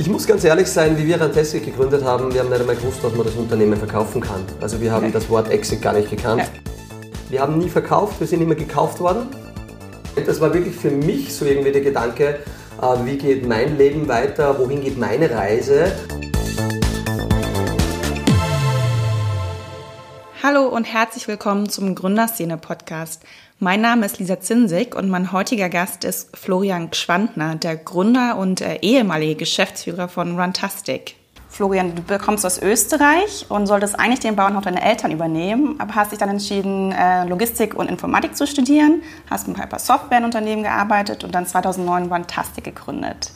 [0.00, 3.04] Ich muss ganz ehrlich sein, wie wir Rantastic gegründet haben, wir haben nicht einmal gewusst,
[3.04, 4.46] dass man das Unternehmen verkaufen kann.
[4.58, 5.12] Also wir haben okay.
[5.12, 6.50] das Wort Exit gar nicht gekannt.
[7.28, 9.26] Wir haben nie verkauft, wir sind immer gekauft worden.
[10.24, 12.38] Das war wirklich für mich so irgendwie der Gedanke,
[12.80, 15.92] äh, wie geht mein Leben weiter, wohin geht meine Reise.
[20.42, 23.22] Hallo und herzlich willkommen zum Gründerszene-Podcast.
[23.62, 28.62] Mein Name ist Lisa Zinsig und mein heutiger Gast ist Florian Gschwandner, der Gründer und
[28.62, 31.16] äh, ehemalige Geschäftsführer von Runtastic.
[31.50, 36.12] Florian, du bekommst aus Österreich und solltest eigentlich den Bauernhof deiner Eltern übernehmen, aber hast
[36.12, 41.34] dich dann entschieden, äh, Logistik und Informatik zu studieren, hast ein paar Softwareunternehmen gearbeitet und
[41.34, 43.32] dann 2009 Runtastic gegründet.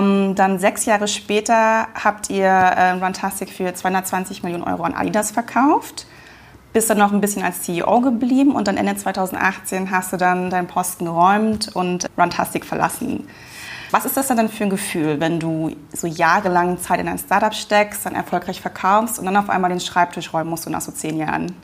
[0.00, 5.32] Ähm, dann sechs Jahre später habt ihr äh, Runtastic für 220 Millionen Euro an Adidas
[5.32, 6.06] verkauft
[6.74, 10.50] bist dann noch ein bisschen als CEO geblieben und dann Ende 2018 hast du dann
[10.50, 13.28] deinen Posten geräumt und Runtastic verlassen.
[13.92, 17.54] Was ist das denn für ein Gefühl, wenn du so jahrelang Zeit in ein Startup
[17.54, 20.90] steckst, dann erfolgreich verkaufst und dann auf einmal den Schreibtisch räumen musst, so nach so
[20.90, 21.54] zehn Jahren?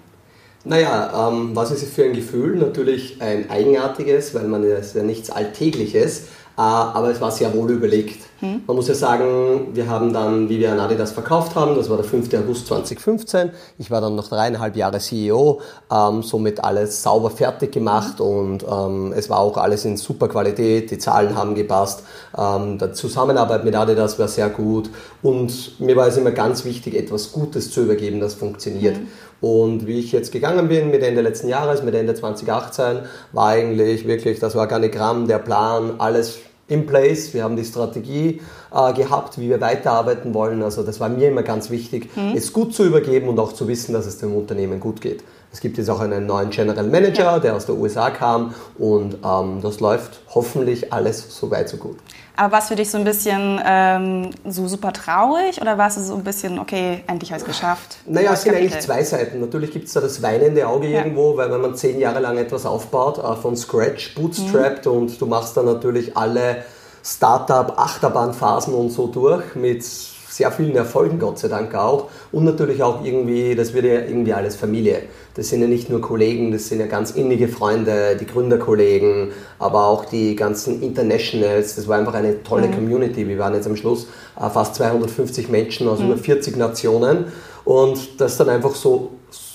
[0.64, 2.56] Naja, ähm, was ist es für ein Gefühl?
[2.56, 6.28] Natürlich ein eigenartiges, weil man ist ja nichts Alltägliches.
[6.60, 8.26] Äh, aber es war sehr wohl überlegt.
[8.40, 8.64] Hm.
[8.66, 11.96] Man muss ja sagen, wir haben dann, wie wir an Adidas verkauft haben, das war
[11.96, 12.34] der 5.
[12.34, 13.50] August 2015.
[13.78, 18.26] Ich war dann noch dreieinhalb Jahre CEO, ähm, somit alles sauber fertig gemacht hm.
[18.26, 22.02] und ähm, es war auch alles in super Qualität, die Zahlen haben gepasst,
[22.36, 24.90] ähm, die Zusammenarbeit mit Adidas war sehr gut
[25.22, 28.96] und mir war es immer ganz wichtig, etwas Gutes zu übergeben, das funktioniert.
[28.96, 29.08] Hm.
[29.40, 32.98] Und wie ich jetzt gegangen bin mit Ende letzten Jahres, mit Ende 2018,
[33.32, 37.34] war eigentlich wirklich das Organigramm, der Plan, alles in place.
[37.34, 38.40] Wir haben die Strategie
[38.72, 40.62] äh, gehabt, wie wir weiterarbeiten wollen.
[40.62, 42.34] Also das war mir immer ganz wichtig, mhm.
[42.36, 45.22] es gut zu übergeben und auch zu wissen, dass es dem Unternehmen gut geht.
[45.52, 49.60] Es gibt jetzt auch einen neuen General Manager, der aus der USA kam und ähm,
[49.62, 51.98] das läuft hoffentlich alles so weit so gut.
[52.36, 55.96] Aber war es für dich so ein bisschen ähm, so super traurig oder war es
[55.96, 57.98] so ein bisschen, okay, endlich habe ich es geschafft?
[58.06, 59.40] Naja, es sind eigentlich zwei Seiten.
[59.40, 60.98] Natürlich gibt es da das weinende Auge ja.
[60.98, 64.92] irgendwo, weil wenn man zehn Jahre lang etwas aufbaut, äh, von Scratch, bootstrapped mhm.
[64.92, 66.64] und du machst dann natürlich alle
[67.04, 69.84] Startup-Achterbahnphasen und so durch mit
[70.30, 72.08] sehr vielen Erfolgen, Gott sei Dank auch.
[72.30, 75.02] Und natürlich auch irgendwie, das wird ja irgendwie alles Familie.
[75.34, 79.86] Das sind ja nicht nur Kollegen, das sind ja ganz innige Freunde, die Gründerkollegen, aber
[79.86, 81.76] auch die ganzen Internationals.
[81.76, 82.74] Das war einfach eine tolle mhm.
[82.74, 83.26] Community.
[83.26, 86.06] Wir waren jetzt am Schluss äh, fast 250 Menschen aus mhm.
[86.06, 87.26] über 40 Nationen.
[87.64, 89.10] Und das dann einfach so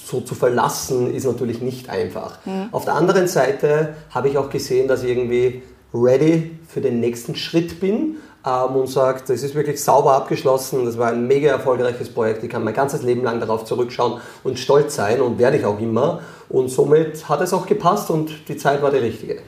[0.06, 2.38] so zu verlassen, ist natürlich nicht einfach.
[2.46, 2.70] Mhm.
[2.72, 5.64] Auf der anderen Seite habe ich auch gesehen, dass ich irgendwie
[5.96, 10.98] ready für den nächsten Schritt bin ähm, und sagt, das ist wirklich sauber abgeschlossen, das
[10.98, 14.96] war ein mega erfolgreiches Projekt, ich kann mein ganzes Leben lang darauf zurückschauen und stolz
[14.96, 16.22] sein und werde ich auch immer.
[16.50, 19.40] Und somit hat es auch gepasst und die Zeit war die richtige.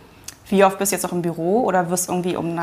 [0.50, 2.58] Wie oft bist du jetzt auch im Büro oder wirst du irgendwie um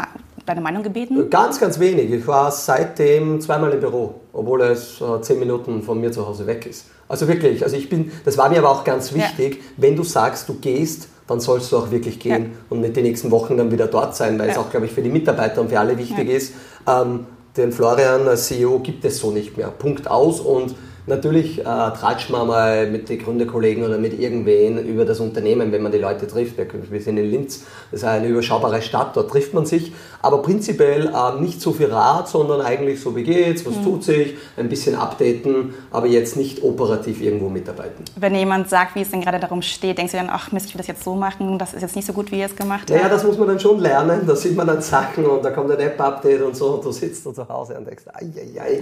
[0.47, 1.28] deine Meinung gebeten?
[1.28, 2.11] Ganz, ganz wenig.
[2.11, 6.47] Ich war seitdem zweimal im Büro, obwohl es äh, zehn Minuten von mir zu Hause
[6.47, 6.87] weg ist.
[7.09, 9.61] Also wirklich, also ich bin, das war mir aber auch ganz wichtig, ja.
[9.77, 12.59] wenn du sagst, du gehst, dann sollst du auch wirklich gehen ja.
[12.71, 14.53] und nicht die nächsten Wochen dann wieder dort sein, weil ja.
[14.53, 16.55] es auch, glaube ich, für die Mitarbeiter und für alle wichtig ist.
[16.87, 17.27] Ähm,
[17.57, 19.69] den Florian als CEO gibt es so nicht mehr.
[19.69, 20.75] Punkt aus und
[21.06, 25.82] Natürlich äh, tratscht man mal mit den Gründerkollegen oder mit irgendwen über das Unternehmen, wenn
[25.82, 26.54] man die Leute trifft.
[26.56, 29.93] Wir sind in Linz, das ist eine überschaubare Stadt, dort trifft man sich.
[30.22, 33.84] Aber prinzipiell äh, nicht so viel Rat, sondern eigentlich so, wie geht's, was mhm.
[33.84, 38.04] tut sich, ein bisschen updaten, aber jetzt nicht operativ irgendwo mitarbeiten.
[38.16, 40.75] Wenn jemand sagt, wie es denn gerade darum steht, denkst du dann, ach Mist, ich
[40.75, 42.91] will das jetzt so machen, das ist jetzt nicht so gut, wie ihr es gemacht
[42.91, 42.98] habt?
[42.98, 44.22] Ja, das muss man dann schon lernen.
[44.26, 47.26] Da sieht man dann Sachen und da kommt ein App-Update und so und du sitzt
[47.26, 48.81] dann zu Hause und denkst, ai, ai, ai.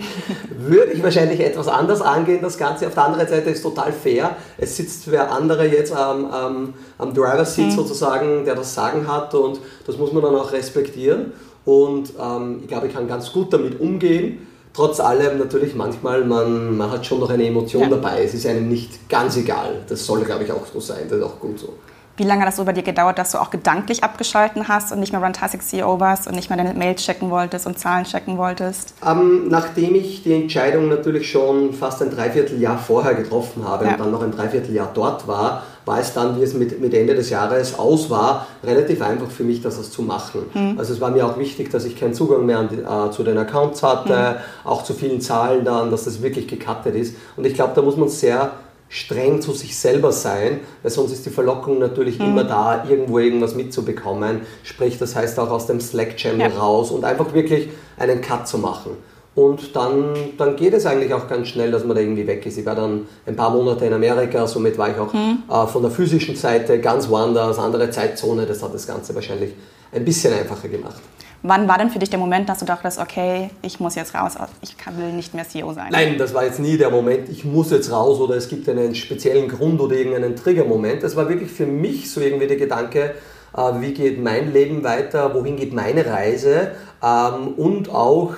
[0.56, 2.87] würde ich wahrscheinlich etwas anders angehen, das Ganze.
[2.87, 4.37] Auf der anderen Seite ist total fair.
[4.59, 7.71] Es sitzt wer andere jetzt am, am, am Driver-Seat mhm.
[7.71, 11.33] sozusagen, der das Sagen hat und das muss man dann auch respektieren.
[11.65, 14.47] Und ähm, ich glaube, ich kann ganz gut damit umgehen.
[14.75, 17.89] Trotz allem natürlich manchmal, man, man hat schon noch eine Emotion ja.
[17.89, 18.25] dabei.
[18.25, 19.81] Es ist einem nicht ganz egal.
[19.89, 21.05] Das soll, glaube ich, auch so sein.
[21.09, 21.75] Das ist auch gut so.
[22.22, 25.00] Wie lange hat das so bei dir gedauert, dass du auch gedanklich abgeschalten hast und
[25.00, 28.38] nicht mehr Runtastic CEO warst und nicht mehr deine Mails checken wolltest und Zahlen checken
[28.38, 28.94] wolltest?
[29.05, 33.94] Ähm, nachdem ich die Entscheidung natürlich schon fast ein Dreivierteljahr vorher getroffen habe ja.
[33.94, 37.17] und dann noch ein Dreivierteljahr dort war, war es dann, wie es mit, mit Ende
[37.17, 40.43] des Jahres aus war, relativ einfach für mich, das zu machen.
[40.55, 40.79] Mhm.
[40.79, 43.37] Also es war mir auch wichtig, dass ich keinen Zugang mehr die, äh, zu den
[43.37, 44.69] Accounts hatte, mhm.
[44.70, 47.17] auch zu vielen Zahlen dann, dass das wirklich gecuttet ist.
[47.37, 48.52] Und ich glaube, da muss man sehr
[48.93, 52.27] streng zu sich selber sein, weil sonst ist die Verlockung natürlich mhm.
[52.27, 54.43] immer da, irgendwo irgendwas mitzubekommen.
[54.65, 56.59] Sprich, das heißt auch aus dem Slack-Channel ja.
[56.59, 58.99] raus und einfach wirklich einen Cut zu machen.
[59.35, 62.59] Und dann, dann geht es eigentlich auch ganz schnell, dass man da irgendwie weg ist.
[62.59, 65.45] Ich war dann ein paar Monate in Amerika, somit war ich auch mhm.
[65.50, 68.45] äh, von der physischen Seite ganz woanders, andere Zeitzone.
[68.45, 69.55] Das hat das Ganze wahrscheinlich
[69.91, 71.00] ein bisschen einfacher gemacht.
[71.44, 74.35] Wann war denn für dich der Moment, dass du dachtest, okay, ich muss jetzt raus,
[74.61, 75.89] ich will nicht mehr CEO sein?
[75.91, 78.94] Nein, das war jetzt nie der Moment, ich muss jetzt raus oder es gibt einen
[78.94, 81.03] speziellen Grund oder irgendeinen Triggermoment.
[81.03, 83.15] Das war wirklich für mich so irgendwie der Gedanke,
[83.56, 86.73] äh, wie geht mein Leben weiter, wohin geht meine Reise
[87.03, 88.35] ähm, und auch,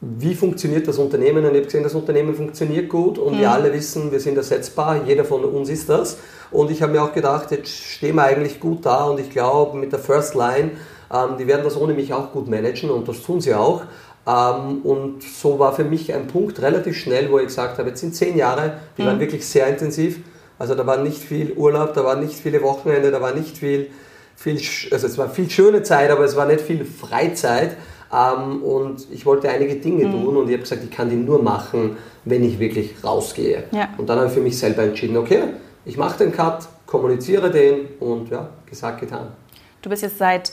[0.00, 1.44] wie funktioniert das Unternehmen?
[1.44, 3.40] Und ich habe gesehen, das Unternehmen funktioniert gut und mhm.
[3.40, 6.16] wir alle wissen, wir sind ersetzbar, jeder von uns ist das.
[6.50, 9.76] Und ich habe mir auch gedacht, jetzt stehen wir eigentlich gut da und ich glaube,
[9.76, 10.70] mit der First Line
[11.12, 13.82] ähm, die werden das ohne mich auch gut managen und das tun sie auch.
[14.26, 18.00] Ähm, und so war für mich ein Punkt relativ schnell, wo ich gesagt habe, jetzt
[18.00, 19.06] sind zehn Jahre, die mhm.
[19.06, 20.20] waren wirklich sehr intensiv.
[20.58, 23.90] Also da war nicht viel Urlaub, da war nicht viele Wochenende, da war nicht viel,
[24.36, 24.60] viel
[24.90, 27.76] also es war viel schöne Zeit, aber es war nicht viel Freizeit.
[28.12, 30.12] Ähm, und ich wollte einige Dinge mhm.
[30.12, 33.64] tun und ich habe gesagt, ich kann die nur machen, wenn ich wirklich rausgehe.
[33.70, 33.88] Ja.
[33.98, 35.42] Und dann habe ich für mich selber entschieden, okay,
[35.84, 39.28] ich mache den Cut, kommuniziere den und ja, gesagt, getan.
[39.80, 40.52] Du bist jetzt seit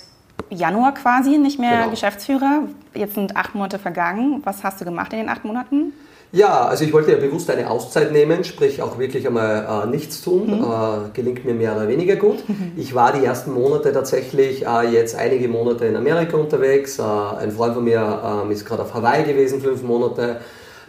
[0.49, 1.89] Januar quasi nicht mehr genau.
[1.91, 2.63] Geschäftsführer.
[2.93, 4.41] Jetzt sind acht Monate vergangen.
[4.43, 5.93] Was hast du gemacht in den acht Monaten?
[6.33, 10.21] Ja, also ich wollte ja bewusst eine Auszeit nehmen, sprich auch wirklich einmal äh, nichts
[10.21, 10.59] tun.
[10.59, 10.63] Mhm.
[10.63, 12.43] Äh, gelingt mir mehr oder weniger gut.
[12.75, 16.99] Ich war die ersten Monate tatsächlich äh, jetzt einige Monate in Amerika unterwegs.
[16.99, 20.41] Äh, ein Freund von mir ähm, ist gerade auf Hawaii gewesen, fünf Monate.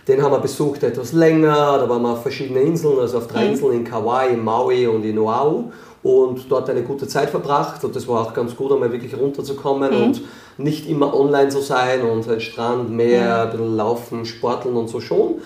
[0.09, 1.79] Den haben wir besucht etwas länger.
[1.79, 3.51] Da waren wir auf verschiedene Inseln, also auf drei mhm.
[3.53, 5.71] Inseln in Kauai, in Maui und in Oahu
[6.03, 7.85] und dort eine gute Zeit verbracht.
[7.85, 10.03] Und das war auch ganz gut, einmal wirklich runterzukommen mhm.
[10.03, 10.21] und
[10.57, 15.01] nicht immer online zu sein und ein Strand, Meer, ein bisschen laufen, sporteln und so
[15.01, 15.37] schon.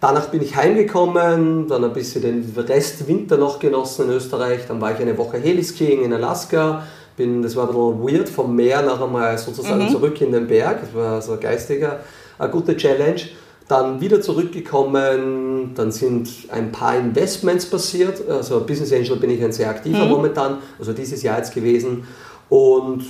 [0.00, 4.60] Danach bin ich heimgekommen, dann ein bisschen den Rest Winter noch genossen in Österreich.
[4.66, 6.84] Dann war ich eine Woche Heliskiing in Alaska.
[7.18, 9.90] Bin, das war ein bisschen weird, vom Meer nach einmal sozusagen mhm.
[9.90, 10.80] zurück in den Berg.
[10.80, 12.00] Das war so ein geistiger,
[12.38, 13.20] eine gute Challenge
[13.70, 18.28] dann wieder zurückgekommen, dann sind ein paar Investments passiert.
[18.28, 20.10] Also Business Angel bin ich ein sehr aktiver mhm.
[20.10, 22.04] momentan, also dieses Jahr jetzt gewesen.
[22.48, 23.04] Und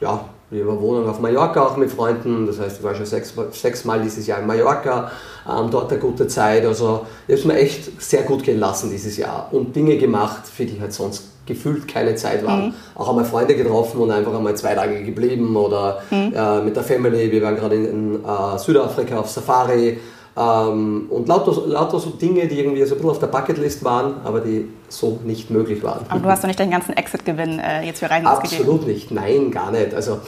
[0.00, 3.34] ja, wir haben Wohnung auf Mallorca auch mit Freunden, das heißt, ich war schon sechs,
[3.50, 5.10] sechs Mal dieses Jahr in Mallorca,
[5.48, 6.64] ähm, dort eine gute Zeit.
[6.64, 10.46] Also ich habe es mir echt sehr gut gehen lassen dieses Jahr und Dinge gemacht,
[10.46, 12.56] für die halt sonst gefühlt keine Zeit war.
[12.56, 12.74] Mhm.
[12.94, 16.32] Auch einmal Freunde getroffen und einfach einmal zwei Tage geblieben oder mhm.
[16.34, 17.30] äh, mit der Family.
[17.30, 19.98] Wir waren gerade in, in äh, Südafrika auf Safari.
[20.36, 24.16] Ähm, und lauter, lauter so Dinge, die irgendwie so ein bisschen auf der Bucketlist waren,
[24.24, 26.04] aber die so nicht möglich waren.
[26.08, 28.62] Aber du hast doch nicht deinen ganzen Exit-Gewinn äh, jetzt für Reisen ausgegeben?
[28.62, 29.94] Absolut nicht, nein, gar nicht.
[29.94, 30.18] Also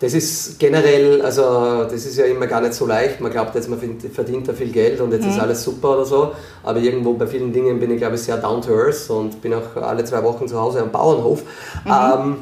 [0.00, 1.42] das ist generell, also
[1.84, 3.20] das ist ja immer gar nicht so leicht.
[3.20, 5.30] Man glaubt jetzt, man verdient da viel Geld und jetzt mhm.
[5.30, 6.32] ist alles super oder so.
[6.62, 9.54] Aber irgendwo bei vielen Dingen bin ich, glaube ich, sehr down to earth und bin
[9.54, 11.42] auch alle zwei Wochen zu Hause am Bauernhof.
[11.84, 11.90] Mhm.
[11.90, 12.36] Ähm,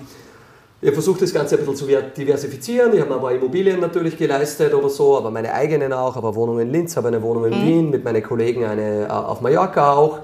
[0.83, 2.93] ich versuche das Ganze ein bisschen zu diversifizieren.
[2.93, 6.15] Ich habe mir ein paar Immobilien natürlich geleistet oder so, aber meine eigenen auch.
[6.17, 7.67] Aber Wohnung in Linz, habe eine Wohnung in mhm.
[7.67, 10.19] Wien, mit meinen Kollegen eine äh, auf Mallorca auch.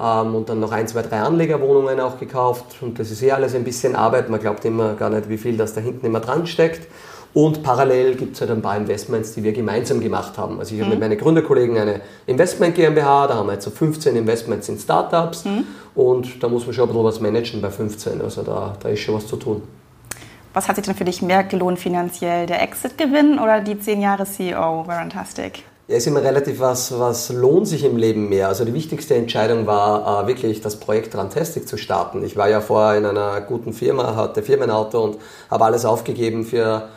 [0.00, 2.76] Ähm, und dann noch ein, zwei, drei Anlegerwohnungen auch gekauft.
[2.80, 4.28] Und das ist eh alles ein bisschen Arbeit.
[4.28, 6.86] Man glaubt immer gar nicht, wie viel das da hinten immer dran steckt.
[7.34, 10.58] Und parallel gibt es halt ein paar Investments, die wir gemeinsam gemacht haben.
[10.58, 11.04] Also ich habe mit mhm.
[11.04, 15.64] meinen Gründerkollegen eine Investment GmbH, da haben wir jetzt so 15 Investments in Startups mhm.
[15.94, 18.22] und da muss man schon ein bisschen was managen bei 15.
[18.22, 19.62] Also da, da ist schon was zu tun.
[20.54, 22.46] Was hat sich denn für dich mehr gelohnt finanziell?
[22.46, 25.06] Der Exit-Gewinn oder die 10 Jahre CEO bei?
[25.88, 28.48] Ja, ist immer relativ was, was lohnt sich im Leben mehr.
[28.48, 32.22] Also die wichtigste Entscheidung war äh, wirklich das Projekt Rantastic zu starten.
[32.24, 35.16] Ich war ja vorher in einer guten Firma, hatte Firmenauto und
[35.50, 36.90] habe alles aufgegeben für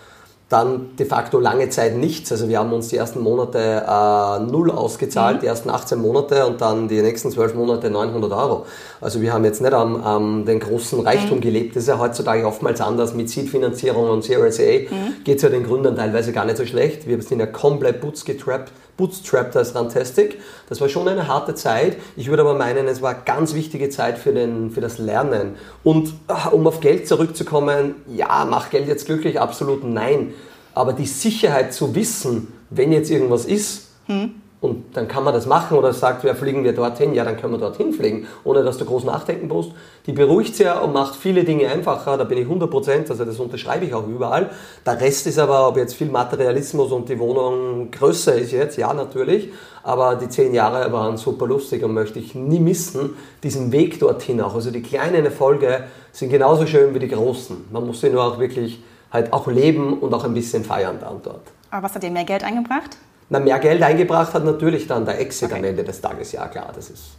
[0.50, 2.34] dann de facto lange Zeit nichts.
[2.34, 5.40] Also wir haben uns die ersten Monate äh, null ausgezahlt, mhm.
[5.40, 8.66] die ersten 18 Monate und dann die nächsten 12 Monate 900 Euro.
[9.02, 11.42] Also wir haben jetzt nicht am, am den großen Reichtum mhm.
[11.42, 11.76] gelebt.
[11.76, 13.16] Das ist ja heutzutage oftmals anders.
[13.16, 15.24] Mit Seed-Finanzierung und Series A mhm.
[15.24, 17.08] geht es ja den Gründern teilweise gar nicht so schlecht.
[17.08, 20.40] Wir sind ja komplett bootstrapped, bootstrapped als Rantastic.
[20.70, 21.98] Das war schon eine harte Zeit.
[22.16, 25.56] Ich würde aber meinen, es war eine ganz wichtige Zeit für, den, für das Lernen.
[25.84, 29.40] Und ah, um auf Geld zurückzukommen, ja, macht Geld jetzt glücklich?
[29.40, 30.34] Absolut nein.
[30.76, 34.41] Aber die Sicherheit zu wissen, wenn jetzt irgendwas ist, hm.
[34.62, 37.54] Und dann kann man das machen oder sagt, ja, fliegen wir dorthin, ja, dann können
[37.54, 39.72] wir dorthin fliegen, ohne dass du groß nachdenken musst.
[40.06, 43.40] Die beruhigt sehr und macht viele Dinge einfacher, da bin ich 100 Prozent, also das
[43.40, 44.52] unterschreibe ich auch überall.
[44.86, 48.94] Der Rest ist aber, ob jetzt viel Materialismus und die Wohnung größer ist jetzt, ja,
[48.94, 49.50] natürlich,
[49.82, 54.40] aber die zehn Jahre waren super lustig und möchte ich nie missen, diesen Weg dorthin
[54.42, 54.54] auch.
[54.54, 57.66] Also die kleinen Erfolge sind genauso schön wie die großen.
[57.72, 61.10] Man muss sie nur auch wirklich halt auch leben und auch ein bisschen feiern da
[61.10, 61.42] und dort.
[61.72, 62.98] Aber was hat dir mehr Geld eingebracht?
[63.32, 65.60] Na, mehr Geld eingebracht hat natürlich dann der Exit okay.
[65.60, 67.12] am Ende des Tages, ja klar, das ist.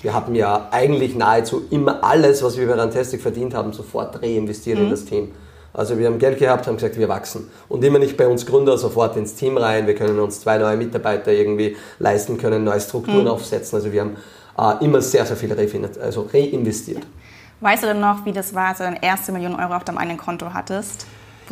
[0.00, 4.78] Wir hatten ja eigentlich nahezu immer alles, was wir bei Rantastic verdient haben, sofort reinvestiert
[4.78, 4.84] mhm.
[4.84, 5.32] in das Team.
[5.74, 7.50] Also wir haben Geld gehabt, haben gesagt, wir wachsen.
[7.68, 9.86] Und immer nicht bei uns Gründer sofort ins Team rein.
[9.86, 13.28] Wir können uns zwei neue Mitarbeiter irgendwie leisten, können neue Strukturen mhm.
[13.28, 13.76] aufsetzen.
[13.76, 14.16] Also wir haben
[14.56, 15.54] äh, immer sehr, sehr viel
[16.02, 17.06] also reinvestiert.
[17.60, 19.98] Weißt du denn noch, wie das war, als du deine erste Million Euro auf deinem
[19.98, 21.04] eigenen Konto hattest?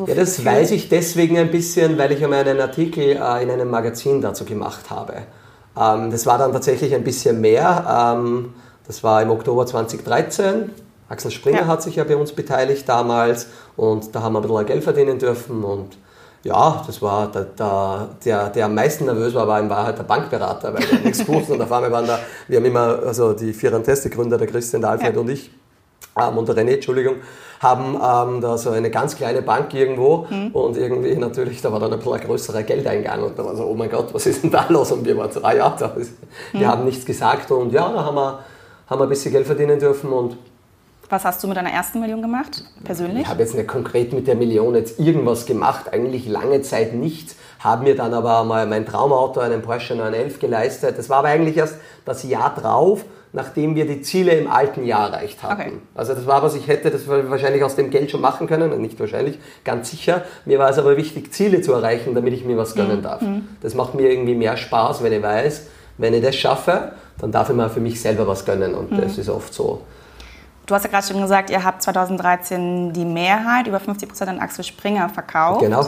[0.07, 3.71] Ja, das weiß ich deswegen ein bisschen, weil ich einmal einen Artikel äh, in einem
[3.71, 5.23] Magazin dazu gemacht habe.
[5.79, 8.15] Ähm, das war dann tatsächlich ein bisschen mehr.
[8.17, 8.55] Ähm,
[8.87, 10.71] das war im Oktober 2013.
[11.09, 11.67] Axel Springer ja.
[11.67, 15.19] hat sich ja bei uns beteiligt damals und da haben wir ein bisschen Geld verdienen
[15.19, 15.97] dürfen und
[16.43, 20.05] ja, das war der, der, der, der am meisten nervös war, war in Wahrheit der
[20.05, 23.53] Bankberater, weil wir nichts wussten und auf einmal waren da, wir haben immer, also die
[23.53, 25.21] Firanteste-Gründer, der Christian, der Alfred ja.
[25.21, 25.51] und ich,
[26.19, 27.17] ähm, und der René, Entschuldigung,
[27.61, 30.51] haben ähm, da so eine ganz kleine Bank irgendwo mhm.
[30.53, 33.75] und irgendwie natürlich, da war dann ein bisschen größerer Geldeingang und da war so, oh
[33.75, 34.93] mein Gott, was ist denn da los?
[34.93, 36.13] Und wir waren so, ah ja, da ist,
[36.53, 36.61] mhm.
[36.61, 38.41] wir haben nichts gesagt und ja, da haben wir,
[38.89, 40.37] haben wir ein bisschen Geld verdienen dürfen und
[41.09, 43.23] was hast du mit deiner ersten Million gemacht, persönlich?
[43.23, 47.37] Ich habe jetzt nicht konkret mit der Million jetzt irgendwas gemacht, eigentlich lange Zeit nichts.
[47.61, 50.99] Habe mir dann aber mal mein Traumauto, einen Porsche 911 geleistet.
[50.99, 53.05] Das war aber eigentlich erst das Jahr drauf,
[53.37, 55.61] nachdem wir die Ziele im alten Jahr erreicht hatten.
[55.61, 55.73] Okay.
[55.95, 58.99] Also das war, was ich hätte, das wahrscheinlich aus dem Geld schon machen können, nicht
[58.99, 60.25] wahrscheinlich, ganz sicher.
[60.47, 63.03] Mir war es aber wichtig, Ziele zu erreichen, damit ich mir was gönnen mhm.
[63.03, 63.21] darf.
[63.21, 63.47] Mhm.
[63.61, 65.67] Das macht mir irgendwie mehr Spaß, wenn ich weiß,
[65.99, 69.03] wenn ich das schaffe, dann darf ich mir für mich selber was gönnen und mhm.
[69.03, 69.83] das ist oft so.
[70.65, 74.41] Du hast ja gerade schon gesagt, ihr habt 2013 die Mehrheit, über 50 Prozent an
[74.41, 75.61] Axel Springer verkauft.
[75.61, 75.87] Genau.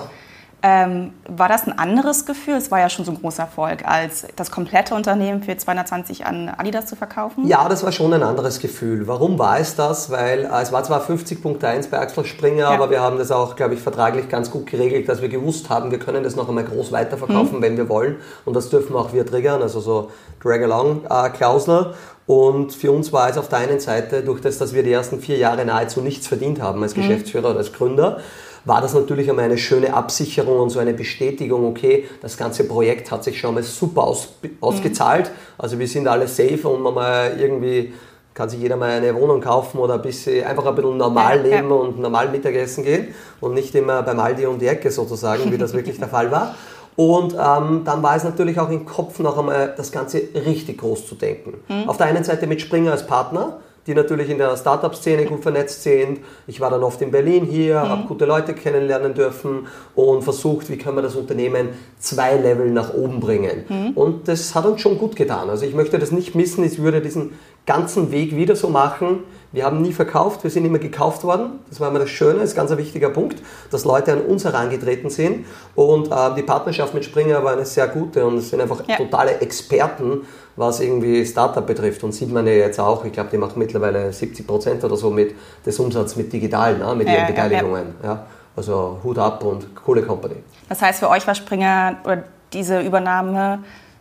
[0.60, 2.56] Ähm, war das ein anderes Gefühl?
[2.56, 6.48] Es war ja schon so ein großer Erfolg, als das komplette Unternehmen für 220 an
[6.48, 7.46] Adidas zu verkaufen?
[7.46, 9.06] Ja, das war schon ein anderes Gefühl.
[9.06, 10.10] Warum war es das?
[10.10, 12.70] Weil äh, es war zwar 50.1 bei Axel Springer, ja.
[12.70, 15.92] aber wir haben das auch, glaube ich, vertraglich ganz gut geregelt, dass wir gewusst haben,
[15.92, 17.62] wir können das noch einmal groß weiterverkaufen, mhm.
[17.62, 18.16] wenn wir wollen.
[18.44, 20.10] Und das dürfen auch wir triggern, also so
[20.42, 21.94] Drag-Along-Klausel.
[22.26, 25.20] Und für uns war es auf der einen Seite, durch das, dass wir die ersten
[25.20, 27.02] vier Jahre nahezu nichts verdient haben als mhm.
[27.02, 28.18] Geschäftsführer oder als Gründer,
[28.64, 33.10] war das natürlich einmal eine schöne Absicherung und so eine Bestätigung, okay, das ganze Projekt
[33.10, 34.28] hat sich schon mal super aus,
[34.60, 35.26] ausgezahlt.
[35.26, 35.34] Mhm.
[35.58, 37.92] Also wir sind alle safe und man mal irgendwie
[38.38, 41.72] kann sich jeder mal eine Wohnung kaufen oder ein bisschen, einfach ein bisschen normal leben
[41.72, 43.08] und normal Mittagessen gehen
[43.40, 46.54] und nicht immer beim Aldi um die Ecke sozusagen, wie das wirklich der Fall war.
[46.94, 51.08] Und ähm, dann war es natürlich auch im Kopf noch einmal das Ganze richtig groß
[51.08, 51.54] zu denken.
[51.68, 51.88] Mhm.
[51.88, 53.58] Auf der einen Seite mit Springer als Partner,
[53.88, 56.20] die natürlich in der Startup-Szene gut vernetzt sind.
[56.46, 57.88] Ich war dann oft in Berlin hier, mhm.
[57.88, 62.92] habe gute Leute kennenlernen dürfen und versucht, wie können wir das Unternehmen zwei Level nach
[62.92, 63.64] oben bringen.
[63.68, 63.90] Mhm.
[63.94, 65.48] Und das hat uns schon gut getan.
[65.48, 67.32] Also ich möchte das nicht missen, ich würde diesen
[67.64, 69.24] ganzen Weg wieder so machen.
[69.52, 71.60] Wir haben nie verkauft, wir sind immer gekauft worden.
[71.70, 74.44] Das war immer das Schöne, das ist ganz ein wichtiger Punkt, dass Leute an uns
[74.44, 75.46] herangetreten sind.
[75.74, 78.96] Und äh, die Partnerschaft mit Springer war eine sehr gute und es sind einfach ja.
[78.96, 80.22] totale Experten,
[80.58, 82.02] was irgendwie Startup betrifft.
[82.02, 85.10] Und sieht man ja jetzt auch, ich glaube, die machen mittlerweile 70 Prozent oder so
[85.10, 85.34] mit
[85.64, 87.94] des Umsatzes mit Digitalen, ne, mit ihren ja, Beteiligungen.
[88.02, 88.26] Ja, ja.
[88.56, 90.34] Also Hut ab und coole Company.
[90.68, 93.60] Das heißt, für euch war Springer oder diese Übernahme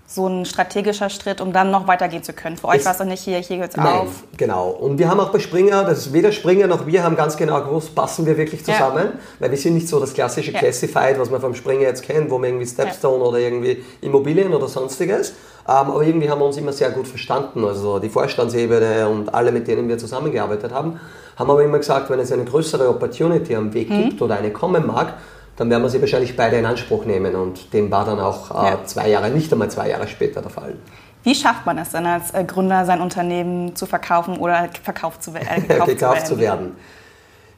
[0.10, 2.56] so ein strategischer Schritt, um dann noch weitergehen zu können.
[2.56, 4.24] Für euch war es doch nicht hier, hier hört es auf.
[4.38, 4.70] Genau.
[4.70, 7.62] Und wir haben auch bei Springer, das ist weder Springer noch wir haben ganz genau
[7.62, 9.20] gewusst, passen wir wirklich zusammen, ja.
[9.40, 10.60] weil wir sind nicht so das klassische ja.
[10.60, 13.30] Classified, was man vom Springer jetzt kennt, wo man irgendwie Stepstone ja.
[13.30, 15.32] oder irgendwie Immobilien oder sonstiges.
[15.32, 15.34] Ähm,
[15.68, 17.66] aber irgendwie haben wir uns immer sehr gut verstanden.
[17.66, 21.02] Also die Vorstandsebene und alle, mit denen wir zusammengearbeitet haben,
[21.36, 24.10] haben aber immer gesagt, wenn es eine größere Opportunity am Weg mhm.
[24.10, 25.16] gibt oder eine kommen mag,
[25.58, 27.36] dann werden wir sie wahrscheinlich beide in Anspruch nehmen.
[27.36, 28.86] Und dem war dann auch äh, ja.
[28.86, 30.76] zwei Jahre, nicht einmal zwei Jahre später der Fall.
[31.24, 35.32] Wie schafft man es denn als äh, Gründer, sein Unternehmen zu verkaufen oder verkauft zu,
[35.32, 36.78] äh, gekauft, gekauft zu, werden?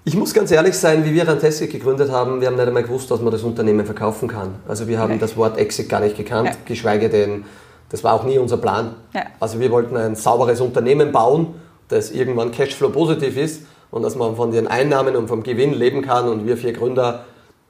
[0.06, 3.12] Ich muss ganz ehrlich sein, wie wir Rantastic gegründet haben, wir haben nicht einmal gewusst,
[3.12, 4.56] dass man das Unternehmen verkaufen kann.
[4.68, 5.20] Also wir haben okay.
[5.20, 6.56] das Wort Exit gar nicht gekannt, ja.
[6.66, 7.46] geschweige denn,
[7.90, 8.96] das war auch nie unser Plan.
[9.14, 9.24] Ja.
[9.40, 11.54] Also wir wollten ein sauberes Unternehmen bauen,
[11.90, 16.02] das irgendwann Cashflow positiv ist und dass man von den Einnahmen und vom Gewinn leben
[16.02, 17.26] kann und wir vier Gründer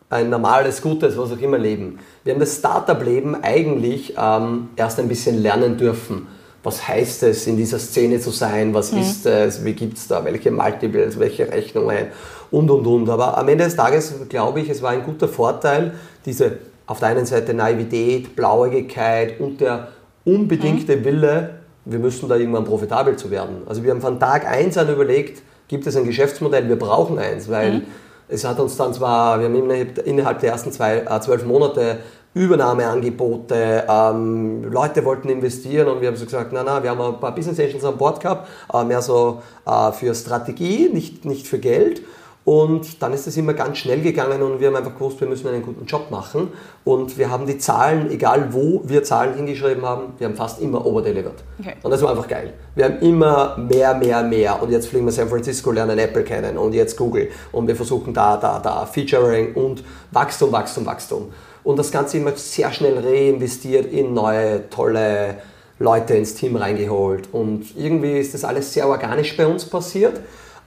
[0.09, 1.99] ein normales, gutes, was auch immer Leben.
[2.23, 6.27] Wir haben das Startup-Leben eigentlich ähm, erst ein bisschen lernen dürfen.
[6.63, 8.73] Was heißt es, in dieser Szene zu sein?
[8.73, 8.99] Was mhm.
[8.99, 9.63] ist es?
[9.63, 10.25] Wie gibt es da?
[10.25, 11.19] Welche Multiples?
[11.19, 12.07] Welche Rechnungen?
[12.51, 13.09] Und, und, und.
[13.09, 15.93] Aber am Ende des Tages glaube ich, es war ein guter Vorteil,
[16.25, 19.89] diese auf der einen Seite Naivität, Blauäugigkeit und der
[20.25, 21.05] unbedingte mhm.
[21.05, 21.49] Wille,
[21.85, 23.61] wir müssen da irgendwann profitabel zu werden.
[23.67, 27.47] Also wir haben von Tag 1 an überlegt, gibt es ein Geschäftsmodell, wir brauchen eins,
[27.47, 27.81] weil mhm
[28.29, 29.69] es hat uns dann zwar, wir haben
[30.05, 31.99] innerhalb der ersten zwei, äh, zwölf Monate
[32.35, 37.19] Übernahmeangebote, ähm, Leute wollten investieren und wir haben so gesagt, na na, wir haben ein
[37.19, 41.57] paar Business Angels an Bord gehabt, äh, mehr so äh, für Strategie, nicht, nicht für
[41.57, 42.03] Geld.
[42.45, 45.47] Und dann ist es immer ganz schnell gegangen und wir haben einfach gewusst, wir müssen
[45.49, 46.51] einen guten Job machen.
[46.83, 50.83] Und wir haben die Zahlen, egal wo wir Zahlen hingeschrieben haben, wir haben fast immer
[50.83, 51.43] overdelivered.
[51.59, 51.75] Okay.
[51.83, 52.53] Und das war einfach geil.
[52.73, 54.63] Wir haben immer mehr, mehr, mehr.
[54.63, 57.29] Und jetzt fliegen wir San Francisco, lernen Apple kennen und jetzt Google.
[57.51, 61.27] Und wir versuchen da, da, da, Featuring und Wachstum, Wachstum, Wachstum.
[61.63, 65.35] Und das Ganze immer sehr schnell reinvestiert in neue, tolle
[65.77, 67.29] Leute ins Team reingeholt.
[67.31, 70.19] Und irgendwie ist das alles sehr organisch bei uns passiert.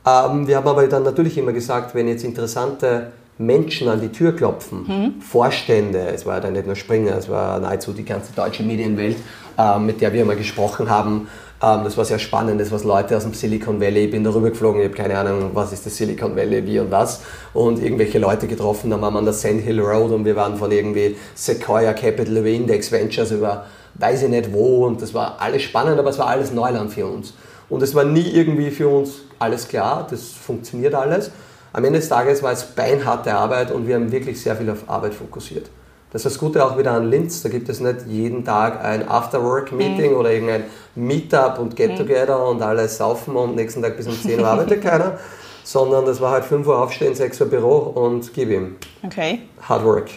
[0.06, 4.35] Ähm, wir haben aber dann natürlich immer gesagt, wenn jetzt interessante Menschen an die Tür
[4.35, 5.21] klopfen, mhm.
[5.21, 9.16] Vorstände, es war ja dann nicht nur Springer, es war nahezu die ganze deutsche Medienwelt,
[9.59, 11.28] äh, mit der wir immer gesprochen haben.
[11.62, 14.50] Ähm, das war sehr spannend, das waren Leute aus dem Silicon Valley, ich bin darüber
[14.50, 17.23] geflogen, ich habe keine Ahnung, was ist das Silicon Valley, wie und was.
[17.54, 20.56] Und irgendwelche Leute getroffen, dann waren wir an der Sand Hill Road und wir waren
[20.56, 25.37] von irgendwie Sequoia Capital über Index Ventures über weiß ich nicht wo und das war
[25.38, 27.35] alles spannend, aber es war alles Neuland für uns.
[27.73, 31.31] Und es war nie irgendwie für uns alles klar, das funktioniert alles.
[31.73, 34.91] Am Ende des Tages war es beinharte Arbeit und wir haben wirklich sehr viel auf
[34.91, 35.71] Arbeit fokussiert.
[36.11, 39.09] Das ist das Gute auch wieder an Linz, da gibt es nicht jeden Tag ein
[39.09, 40.17] After-Work-Meeting mhm.
[40.19, 40.64] oder irgendein
[40.97, 42.57] Meetup und Get-Together mhm.
[42.57, 45.19] und alles saufen und nächsten Tag bis um 10 Uhr arbeitet keiner,
[45.64, 48.76] sondern das war halt 5 Uhr aufstehen, 6 Uhr Büro und gib ihm.
[49.02, 49.45] Okay.
[49.67, 50.11] Hard Work.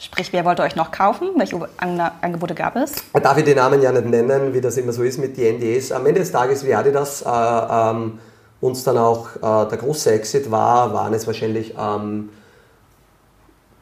[0.00, 1.28] Sprich, wer wollte euch noch kaufen?
[1.36, 1.60] Welche
[2.22, 2.94] Angebote gab es?
[3.22, 5.92] Darf ich die Namen ja nicht nennen, wie das immer so ist mit den NDAs.
[5.92, 8.18] Am Ende des Tages, wie Adidas äh, ähm,
[8.62, 12.30] uns dann auch äh, der große Exit war, waren es wahrscheinlich ähm,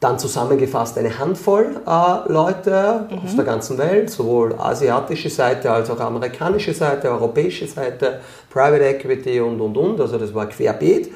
[0.01, 3.19] dann zusammengefasst eine Handvoll äh, Leute mhm.
[3.23, 9.39] aus der ganzen Welt, sowohl asiatische Seite als auch amerikanische Seite, europäische Seite, Private Equity
[9.39, 10.01] und und und.
[10.01, 11.13] Also das war querbeet.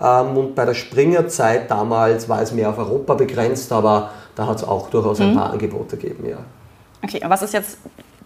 [0.00, 4.58] Ähm, und bei der Springer-Zeit damals war es mehr auf Europa begrenzt, aber da hat
[4.58, 5.36] es auch durchaus ein mhm.
[5.36, 6.38] paar Angebote gegeben, ja.
[7.02, 7.78] Okay, und was ist jetzt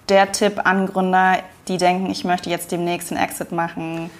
[0.09, 1.39] der Tipp an Gründer,
[1.69, 4.11] die denken, ich möchte jetzt demnächst einen Exit machen?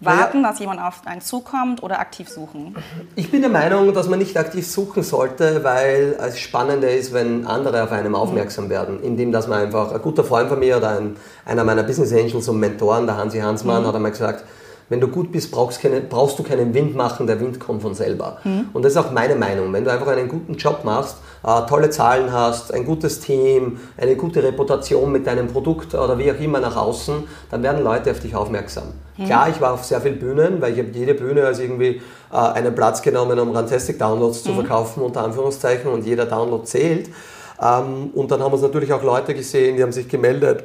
[0.00, 0.50] Warten, ja.
[0.50, 2.76] dass jemand auf einen zukommt oder aktiv suchen?
[3.16, 7.44] Ich bin der Meinung, dass man nicht aktiv suchen sollte, weil es spannender ist, wenn
[7.48, 8.70] andere auf einem aufmerksam mhm.
[8.70, 9.02] werden.
[9.02, 12.48] Indem, dass man einfach, ein guter Freund von mir oder ein, einer meiner Business Angels
[12.48, 13.86] und Mentoren, der Hansi Hansmann, mhm.
[13.88, 14.44] hat einmal gesagt,
[14.88, 17.94] wenn du gut bist, brauchst, keine, brauchst, du keinen Wind machen, der Wind kommt von
[17.94, 18.38] selber.
[18.44, 18.70] Mhm.
[18.72, 19.72] Und das ist auch meine Meinung.
[19.72, 24.16] Wenn du einfach einen guten Job machst, äh, tolle Zahlen hast, ein gutes Team, eine
[24.16, 28.20] gute Reputation mit deinem Produkt oder wie auch immer nach außen, dann werden Leute auf
[28.20, 28.84] dich aufmerksam.
[29.16, 29.26] Mhm.
[29.26, 32.00] Klar, ich war auf sehr vielen Bühnen, weil ich habe jede Bühne als irgendwie
[32.32, 34.48] äh, einen Platz genommen, um Rantastic Downloads mhm.
[34.48, 37.10] zu verkaufen, unter Anführungszeichen, und jeder Download zählt.
[37.60, 40.64] Ähm, und dann haben uns natürlich auch Leute gesehen, die haben sich gemeldet.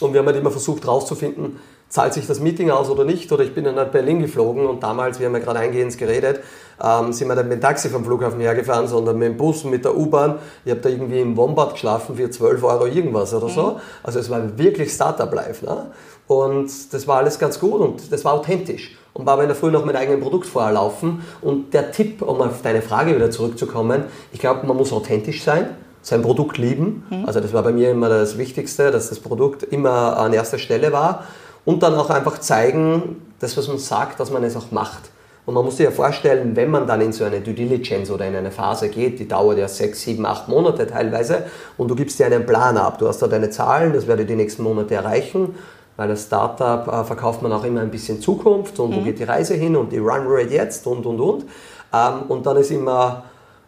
[0.00, 3.30] Und wir haben halt immer versucht herauszufinden, zahlt sich das Meeting aus oder nicht?
[3.32, 6.40] Oder ich bin dann nach Berlin geflogen und damals, wir haben ja gerade eingehend geredet,
[6.82, 9.84] ähm, sind wir dann mit dem Taxi vom Flughafen hergefahren, sondern mit dem Bus, mit
[9.84, 10.38] der U-Bahn.
[10.64, 13.62] Ich habe da irgendwie im Wombat geschlafen für 12 Euro irgendwas oder so.
[13.62, 13.76] Mhm.
[14.02, 15.64] Also es war wirklich Startup-Life.
[15.64, 15.86] Ne?
[16.26, 18.96] Und das war alles ganz gut und das war authentisch.
[19.14, 21.24] Und war in der Früh noch mit eigenem Produkt vorher laufen.
[21.40, 25.70] Und der Tipp, um auf deine Frage wieder zurückzukommen, ich glaube, man muss authentisch sein
[26.00, 27.04] sein Produkt lieben.
[27.10, 27.24] Mhm.
[27.26, 30.92] Also das war bei mir immer das Wichtigste, dass das Produkt immer an erster Stelle
[30.92, 31.24] war
[31.68, 35.10] und dann auch einfach zeigen, das, was man sagt, dass man es auch macht.
[35.44, 38.26] Und man muss sich ja vorstellen, wenn man dann in so eine Due Diligence oder
[38.26, 41.44] in eine Phase geht, die dauert ja sechs, sieben, acht Monate teilweise,
[41.76, 42.96] und du gibst dir einen Plan ab.
[42.96, 45.56] Du hast da deine Zahlen, das werde ich die nächsten Monate erreichen,
[45.98, 48.96] weil als Startup äh, verkauft man auch immer ein bisschen Zukunft und mhm.
[48.96, 51.44] wo geht die Reise hin und die Run Rate jetzt und und und.
[51.92, 53.24] Ähm, und dann ist immer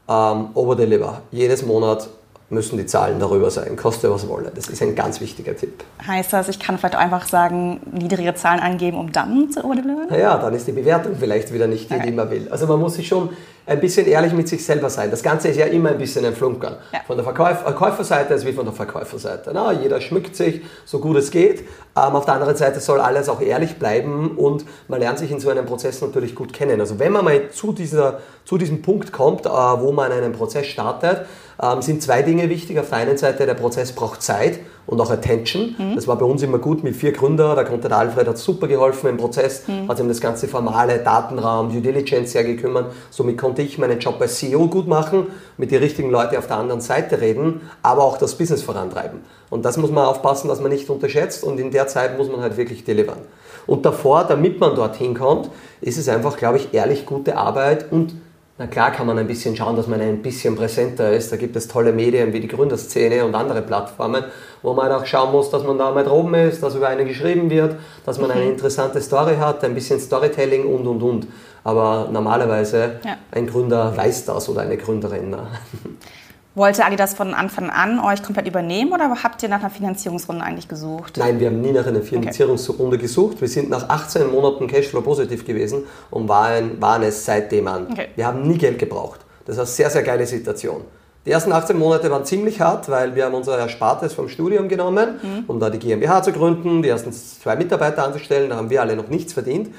[0.09, 1.21] ähm, Overdeliver.
[1.33, 2.09] Jedes Monat
[2.51, 4.51] müssen die Zahlen darüber sein, koste was wolle.
[4.55, 5.85] Das ist ein ganz wichtiger Tipp.
[6.05, 10.09] Heißt das, ich kann vielleicht einfach sagen, niedrige Zahlen angeben, um dann zu overdelivern?
[10.11, 12.07] Naja, dann ist die Bewertung vielleicht wieder nicht die, okay.
[12.07, 12.49] die man will.
[12.51, 13.31] Also man muss sich schon
[13.67, 15.11] ein bisschen ehrlich mit sich selber sein.
[15.11, 16.77] Das Ganze ist ja immer ein bisschen ein Flunkern.
[16.93, 17.01] Ja.
[17.07, 19.51] Von der Verkäufer, Verkäuferseite als wie von der Verkäuferseite.
[19.53, 21.61] Na, jeder schmückt sich, so gut es geht.
[21.61, 25.41] Ähm, auf der anderen Seite soll alles auch ehrlich bleiben und man lernt sich in
[25.41, 26.81] so einem Prozess natürlich gut kennen.
[26.81, 30.67] Also wenn man mal zu, dieser, zu diesem Punkt kommt, äh, wo man einen Prozess
[30.67, 31.27] startet,
[31.63, 32.79] ähm, sind zwei Dinge wichtig.
[32.79, 35.77] Auf der einen Seite, der Prozess braucht Zeit und auch Attention.
[35.79, 35.95] Mhm.
[35.95, 37.55] Das war bei uns immer gut mit vier Gründern.
[37.55, 39.89] Da konnte der Alfred hat super geholfen im Prozess, mhm.
[39.89, 42.93] hat sich um das ganze formale Datenraum, Due Diligence sehr gekümmert.
[43.11, 46.57] Somit konnte ich meinen Job als CEO gut machen, mit den richtigen Leuten auf der
[46.57, 49.21] anderen Seite reden, aber auch das Business vorantreiben.
[49.49, 52.41] Und das muss man aufpassen, dass man nicht unterschätzt und in der Zeit muss man
[52.41, 53.19] halt wirklich delivern.
[53.67, 55.51] Und davor, damit man dorthin kommt,
[55.81, 58.15] ist es einfach, glaube ich, ehrlich gute Arbeit und
[58.61, 61.33] na klar kann man ein bisschen schauen, dass man ein bisschen präsenter ist.
[61.33, 64.23] Da gibt es tolle Medien wie die Gründerszene und andere Plattformen,
[64.61, 67.49] wo man auch schauen muss, dass man da mit oben ist, dass über einen geschrieben
[67.49, 68.51] wird, dass man eine mhm.
[68.51, 71.27] interessante Story hat, ein bisschen Storytelling und und und.
[71.65, 73.17] Aber normalerweise ja.
[73.33, 75.35] ein Gründer weiß das oder eine Gründerin.
[76.61, 80.69] Wollte Adidas von Anfang an euch komplett übernehmen oder habt ihr nach einer Finanzierungsrunde eigentlich
[80.69, 81.17] gesucht?
[81.17, 82.99] Nein, wir haben nie nach einer Finanzierungsrunde okay.
[82.99, 83.41] gesucht.
[83.41, 87.87] Wir sind nach 18 Monaten Cashflow positiv gewesen und waren, waren es seitdem an.
[87.91, 88.09] Okay.
[88.15, 89.21] Wir haben nie Geld gebraucht.
[89.47, 90.83] Das ist eine sehr, sehr geile Situation.
[91.25, 95.19] Die ersten 18 Monate waren ziemlich hart, weil wir haben unser Erspartes vom Studium genommen,
[95.23, 95.45] mhm.
[95.47, 98.51] um da die GmbH zu gründen, die ersten zwei Mitarbeiter anzustellen.
[98.51, 99.71] Da haben wir alle noch nichts verdient.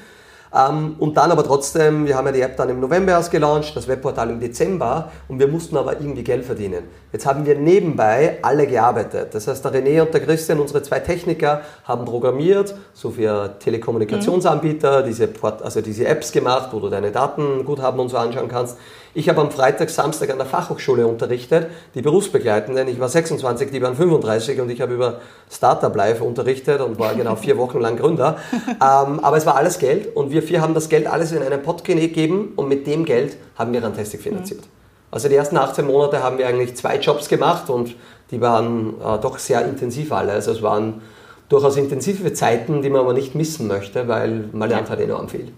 [0.54, 3.74] Ähm, und dann aber trotzdem, wir haben ja die App dann im November erst gelauncht,
[3.74, 6.84] das Webportal im Dezember und wir mussten aber irgendwie Geld verdienen.
[7.12, 9.34] Jetzt haben wir nebenbei alle gearbeitet.
[9.34, 15.02] Das heißt, der René und der Christian, unsere zwei Techniker, haben programmiert, so für Telekommunikationsanbieter,
[15.02, 18.48] diese, Port, also diese Apps gemacht, wo du deine Daten gut haben und so anschauen
[18.48, 18.76] kannst.
[19.14, 22.88] Ich habe am Freitag, Samstag an der Fachhochschule unterrichtet, die Berufsbegleitenden.
[22.88, 25.20] Ich war 26, die waren 35 und ich habe über
[25.50, 28.38] Startup Life unterrichtet und war genau vier Wochen lang Gründer.
[28.68, 31.62] ähm, aber es war alles Geld und wir vier haben das Geld alles in einen
[31.62, 34.60] Pot gegeben und mit dem Geld haben wir Rantastic finanziert.
[34.60, 34.66] Mhm.
[35.10, 37.94] Also die ersten 18 Monate haben wir eigentlich zwei Jobs gemacht und
[38.30, 40.32] die waren äh, doch sehr intensiv alle.
[40.32, 41.02] Also es waren
[41.50, 45.52] durchaus intensive Zeiten, die man aber nicht missen möchte, weil man lernt halt enorm viel.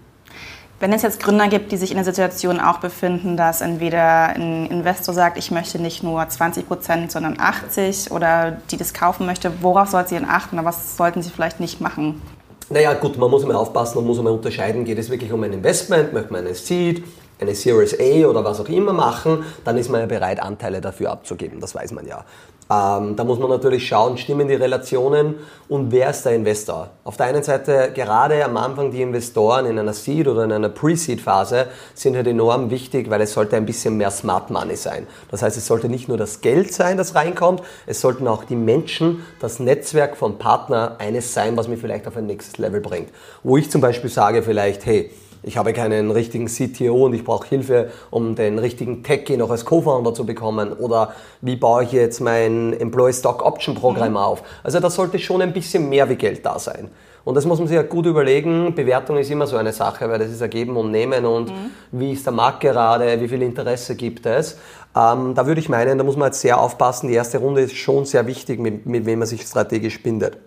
[0.85, 4.67] Wenn es jetzt Gründer gibt, die sich in der Situation auch befinden, dass entweder ein
[4.67, 9.51] Investor sagt, ich möchte nicht nur 20 Prozent, sondern 80 oder die das kaufen möchte,
[9.63, 12.21] worauf sollte sie denn achten oder was sollten sie vielleicht nicht machen?
[12.69, 15.53] Naja, gut, man muss immer aufpassen, man muss immer unterscheiden, geht es wirklich um ein
[15.53, 17.03] Investment, möchte man eine Seed,
[17.41, 21.09] eine Series A oder was auch immer machen, dann ist man ja bereit, Anteile dafür
[21.09, 22.23] abzugeben, das weiß man ja.
[22.67, 25.35] Ähm, da muss man natürlich schauen, stimmen die Relationen
[25.67, 26.89] und wer ist der Investor?
[27.03, 30.69] Auf der einen Seite, gerade am Anfang die Investoren in einer Seed- oder in einer
[30.69, 35.05] Pre-Seed-Phase sind halt enorm wichtig, weil es sollte ein bisschen mehr Smart Money sein.
[35.29, 38.55] Das heißt, es sollte nicht nur das Geld sein, das reinkommt, es sollten auch die
[38.55, 43.09] Menschen, das Netzwerk von Partner eines sein, was mich vielleicht auf ein nächstes Level bringt.
[43.43, 45.11] Wo ich zum Beispiel sage vielleicht, hey,
[45.45, 49.63] ich habe keinen richtigen CTO und ich brauche Hilfe, um den richtigen Techie noch als
[49.63, 50.73] Co-Founder zu bekommen.
[50.73, 54.17] Oder wie baue ich jetzt mein Employee Stock Option Programm mhm.
[54.17, 54.43] auf?
[54.63, 56.89] Also da sollte schon ein bisschen mehr wie Geld da sein.
[57.23, 58.73] Und das muss man sich ja gut überlegen.
[58.73, 61.71] Bewertung ist immer so eine Sache, weil das ist Ergeben und Nehmen und mhm.
[61.91, 64.57] wie ist der Markt gerade, wie viel Interesse gibt es.
[64.95, 67.07] Ähm, da würde ich meinen, da muss man jetzt sehr aufpassen.
[67.07, 70.37] Die erste Runde ist schon sehr wichtig, mit, mit wem man sich strategisch bindet.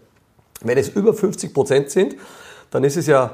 [0.60, 2.16] Wenn es über 50 Prozent sind,
[2.70, 3.30] dann ist es ja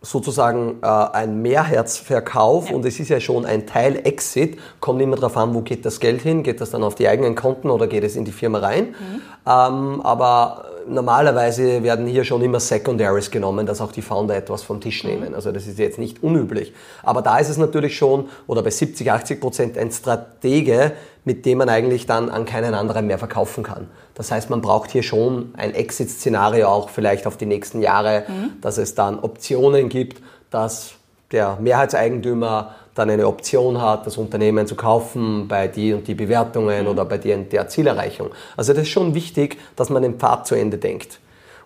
[0.00, 2.76] sozusagen äh, ein Mehrherzverkauf ja.
[2.76, 5.98] und es ist ja schon ein Teil Exit, kommt immer darauf an, wo geht das
[5.98, 8.58] Geld hin, geht das dann auf die eigenen Konten oder geht es in die Firma
[8.58, 8.88] rein.
[8.88, 9.22] Mhm.
[9.46, 14.80] Ähm, aber normalerweise werden hier schon immer Secondaries genommen, dass auch die Founder etwas vom
[14.80, 15.10] Tisch mhm.
[15.10, 15.34] nehmen.
[15.34, 16.72] Also das ist jetzt nicht unüblich.
[17.02, 20.92] Aber da ist es natürlich schon, oder bei 70, 80 Prozent ein Stratege,
[21.24, 23.88] mit dem man eigentlich dann an keinen anderen mehr verkaufen kann.
[24.14, 28.60] Das heißt, man braucht hier schon ein Exit-Szenario auch vielleicht auf die nächsten Jahre, mhm.
[28.60, 30.94] dass es dann Optionen gibt, dass
[31.30, 36.84] der Mehrheitseigentümer dann eine Option hat, das Unternehmen zu kaufen bei die und die Bewertungen
[36.84, 36.90] mhm.
[36.90, 38.30] oder bei die und der Zielerreichung.
[38.56, 41.20] Also das ist schon wichtig, dass man den Pfad zu Ende denkt.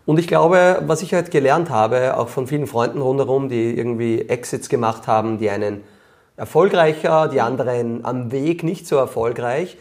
[0.04, 4.28] Und ich glaube, was ich halt gelernt habe, auch von vielen Freunden rundherum, die irgendwie
[4.28, 5.82] Exits gemacht haben, die einen
[6.42, 9.76] erfolgreicher, die anderen am Weg nicht so erfolgreich.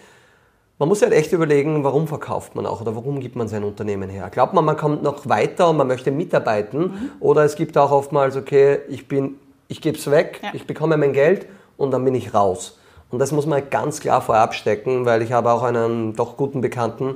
[0.77, 4.09] Man muss halt echt überlegen, warum verkauft man auch oder warum gibt man sein Unternehmen
[4.09, 4.29] her.
[4.29, 7.11] Glaubt man, man kommt noch weiter und man möchte mitarbeiten mhm.
[7.19, 9.35] oder es gibt auch oftmals, okay, ich bin
[9.71, 10.49] ich gebe es weg, ja.
[10.53, 11.47] ich bekomme mein Geld
[11.77, 12.77] und dann bin ich raus.
[13.09, 16.61] Und das muss man ganz klar vorab stecken, weil ich habe auch einen doch guten
[16.61, 17.15] Bekannten,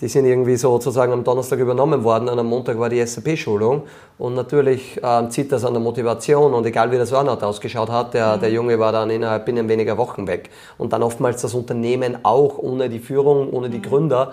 [0.00, 3.82] die sind irgendwie sozusagen am Donnerstag übernommen worden und am Montag war die SAP-Schulung
[4.18, 8.12] und natürlich ähm, zieht das an der Motivation und egal wie das Burnout ausgeschaut hat,
[8.14, 8.40] der, mhm.
[8.40, 12.58] der Junge war dann innerhalb binnen weniger Wochen weg und dann oftmals das Unternehmen auch
[12.58, 13.82] ohne die Führung, ohne die mhm.
[13.82, 14.32] Gründer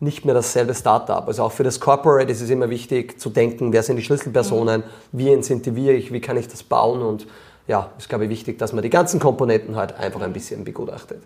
[0.00, 1.26] nicht mehr dasselbe Startup.
[1.28, 4.80] Also auch für das Corporate ist es immer wichtig zu denken, wer sind die Schlüsselpersonen,
[4.80, 5.18] mhm.
[5.18, 7.26] wie incentiviere ich, wie kann ich das bauen und
[7.68, 11.22] ja, ist glaube ich wichtig, dass man die ganzen Komponenten halt einfach ein bisschen begutachtet.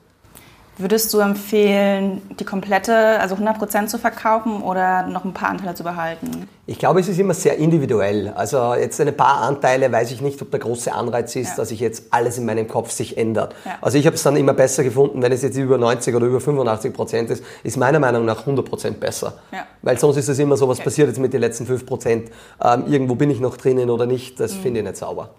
[0.79, 5.85] Würdest du empfehlen, die komplette, also 100% zu verkaufen oder noch ein paar Anteile zu
[5.85, 6.49] behalten?
[6.67, 8.35] Ich glaube, es ist immer sehr individuell.
[8.37, 11.57] Also jetzt ein paar Anteile weiß ich nicht, ob der große Anreiz ist, ja.
[11.57, 13.55] dass sich jetzt alles in meinem Kopf sich ändert.
[13.65, 13.79] Ja.
[13.81, 16.43] Also ich habe es dann immer besser gefunden, wenn es jetzt über 90 oder über
[16.43, 19.33] 85 Prozent ist, ist meiner Meinung nach 100 Prozent besser.
[19.53, 19.65] Ja.
[19.81, 20.85] Weil sonst ist es immer so, was okay.
[20.85, 22.31] passiert jetzt mit den letzten 5 Prozent?
[22.63, 24.39] Ähm, irgendwo bin ich noch drinnen oder nicht?
[24.41, 24.61] Das mhm.
[24.61, 25.31] finde ich nicht sauber.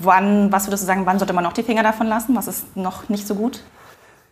[0.00, 2.34] Wann, was würdest du sagen, wann sollte man noch die Finger davon lassen?
[2.34, 3.60] Was ist noch nicht so gut?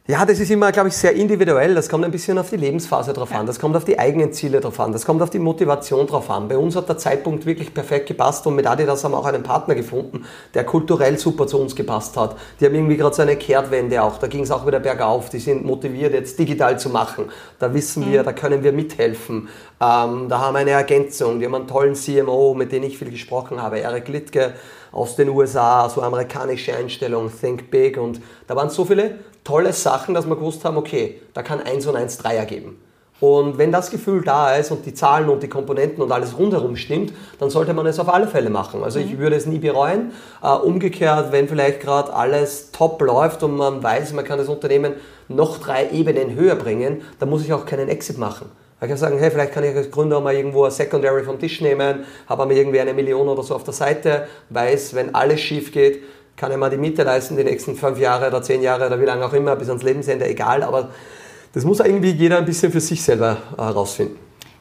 [0.09, 1.75] Ja, das ist immer, glaube ich, sehr individuell.
[1.75, 3.45] Das kommt ein bisschen auf die Lebensphase drauf an.
[3.45, 4.93] Das kommt auf die eigenen Ziele drauf an.
[4.93, 6.47] Das kommt auf die Motivation drauf an.
[6.47, 9.43] Bei uns hat der Zeitpunkt wirklich perfekt gepasst und mit Adidas haben wir auch einen
[9.43, 12.37] Partner gefunden, der kulturell super zu uns gepasst hat.
[12.61, 14.19] Die haben irgendwie gerade so eine Kehrtwende auch.
[14.19, 15.29] Da ging es auch wieder bergauf.
[15.29, 17.25] Die sind motiviert, jetzt digital zu machen.
[17.59, 18.13] Da wissen mhm.
[18.13, 19.49] wir, da können wir mithelfen.
[19.81, 21.41] Ähm, da haben wir eine Ergänzung.
[21.41, 24.55] Die haben einen tollen CMO, mit dem ich viel gesprochen habe, Eric Littke
[24.93, 30.15] aus den USA, so amerikanische Einstellung, Think Big und da waren so viele tolle Sachen,
[30.15, 32.79] dass wir gewusst haben, okay, da kann 1 und 1 Dreier geben.
[33.19, 36.77] Und wenn das Gefühl da ist und die Zahlen und die Komponenten und alles rundherum
[36.77, 38.83] stimmt, dann sollte man es auf alle Fälle machen.
[38.83, 39.19] Also ich mhm.
[39.19, 40.13] würde es nie bereuen.
[40.43, 44.95] Äh, umgekehrt, wenn vielleicht gerade alles top läuft und man weiß, man kann das Unternehmen
[45.29, 48.51] noch drei Ebenen höher bringen, dann muss ich auch keinen Exit machen.
[48.83, 51.63] Ich kann sagen, hey, vielleicht kann ich als Gründer mal irgendwo ein Secondary vom Tisch
[51.63, 55.73] nehmen, habe aber irgendwie eine Million oder so auf der Seite, weiß, wenn alles schief
[55.73, 56.03] geht,
[56.37, 59.07] kann ich mal die Miete leisten, die nächsten fünf Jahre oder zehn Jahre oder wie
[59.07, 60.63] lange auch immer, bis ans Lebensende, egal.
[60.63, 60.91] Aber
[61.53, 64.19] das muss irgendwie jeder ein bisschen für sich selber herausfinden.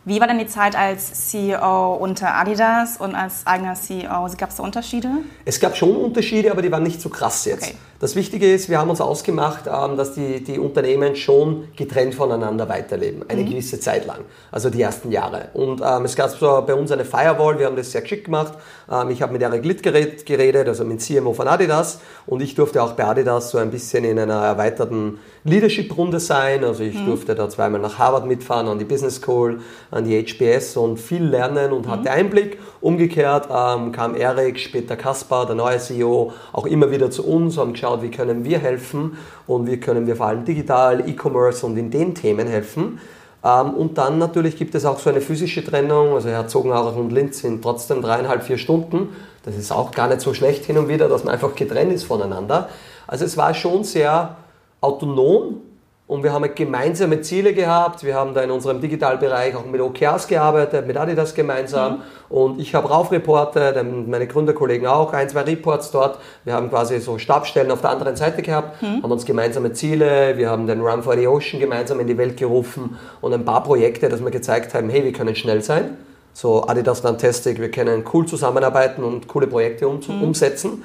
[0.07, 4.29] Wie war denn die Zeit als CEO unter Adidas und als eigener CEO?
[4.37, 5.09] Gab es da Unterschiede?
[5.45, 7.63] Es gab schon Unterschiede, aber die waren nicht so krass jetzt.
[7.63, 7.75] Okay.
[7.99, 12.67] Das Wichtige ist, wir haben uns ausgemacht, ähm, dass die, die Unternehmen schon getrennt voneinander
[12.67, 13.49] weiterleben, eine mhm.
[13.49, 14.19] gewisse Zeit lang,
[14.51, 15.49] also die ersten Jahre.
[15.53, 18.53] Und ähm, es gab so bei uns eine Firewall, wir haben das sehr geschickt gemacht.
[18.91, 19.81] Ähm, ich habe mit Eric Litt
[20.25, 24.03] geredet, also mit CMO von Adidas und ich durfte auch bei Adidas so ein bisschen
[24.03, 26.65] in einer erweiterten Leadership-Runde sein.
[26.65, 27.05] Also ich mhm.
[27.05, 31.23] durfte da zweimal nach Harvard mitfahren, an die Business School, an die HBS und viel
[31.23, 31.91] lernen und mhm.
[31.91, 32.59] hatte Einblick.
[32.85, 37.73] Umgekehrt ähm, kam Eric, später Kaspar, der neue CEO, auch immer wieder zu uns, haben
[37.73, 39.17] geschaut, wie können wir helfen
[39.47, 42.99] und wie können wir vor allem digital, E-Commerce und in den Themen helfen.
[43.43, 47.39] Ähm, und dann natürlich gibt es auch so eine physische Trennung, also Herzogenaurach und Linz
[47.39, 49.09] sind trotzdem dreieinhalb, vier Stunden.
[49.41, 52.03] Das ist auch gar nicht so schlecht hin und wieder, dass man einfach getrennt ist
[52.03, 52.69] voneinander.
[53.07, 54.35] Also es war schon sehr
[54.81, 55.59] autonom,
[56.07, 58.03] und wir haben gemeinsame Ziele gehabt.
[58.03, 61.93] Wir haben da in unserem Digitalbereich auch mit OKRs gearbeitet, mit Adidas gemeinsam.
[61.93, 62.01] Mhm.
[62.29, 63.75] Und ich habe raufreportet,
[64.07, 66.19] meine Gründerkollegen auch, ein, zwei Reports dort.
[66.43, 69.01] Wir haben quasi so Stabstellen auf der anderen Seite gehabt, mhm.
[69.01, 70.37] haben uns gemeinsame Ziele.
[70.37, 73.63] Wir haben den Run for the Ocean gemeinsam in die Welt gerufen und ein paar
[73.63, 75.97] Projekte, dass wir gezeigt haben, hey, wir können schnell sein.
[76.33, 80.21] So Adidas Fantastic, wir können cool zusammenarbeiten und coole Projekte um, mhm.
[80.21, 80.83] umsetzen.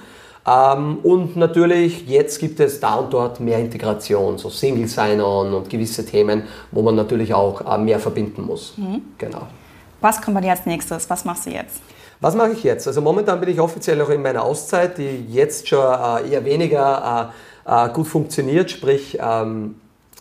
[0.51, 5.71] Ähm, und natürlich, jetzt gibt es da und dort mehr Integration, so Single Sign-On und
[5.71, 8.75] gewisse Themen, wo man natürlich auch äh, mehr verbinden muss.
[8.77, 9.03] Mhm.
[9.19, 9.47] Genau.
[10.01, 11.09] Was kommt bei dir als nächstes?
[11.09, 11.83] Was machst du jetzt?
[12.21, 12.87] Was mache ich jetzt?
[12.87, 17.33] Also momentan bin ich offiziell noch in meiner Auszeit, die jetzt schon äh, eher weniger
[17.65, 18.71] äh, gut funktioniert.
[18.71, 19.77] Sprich, ähm,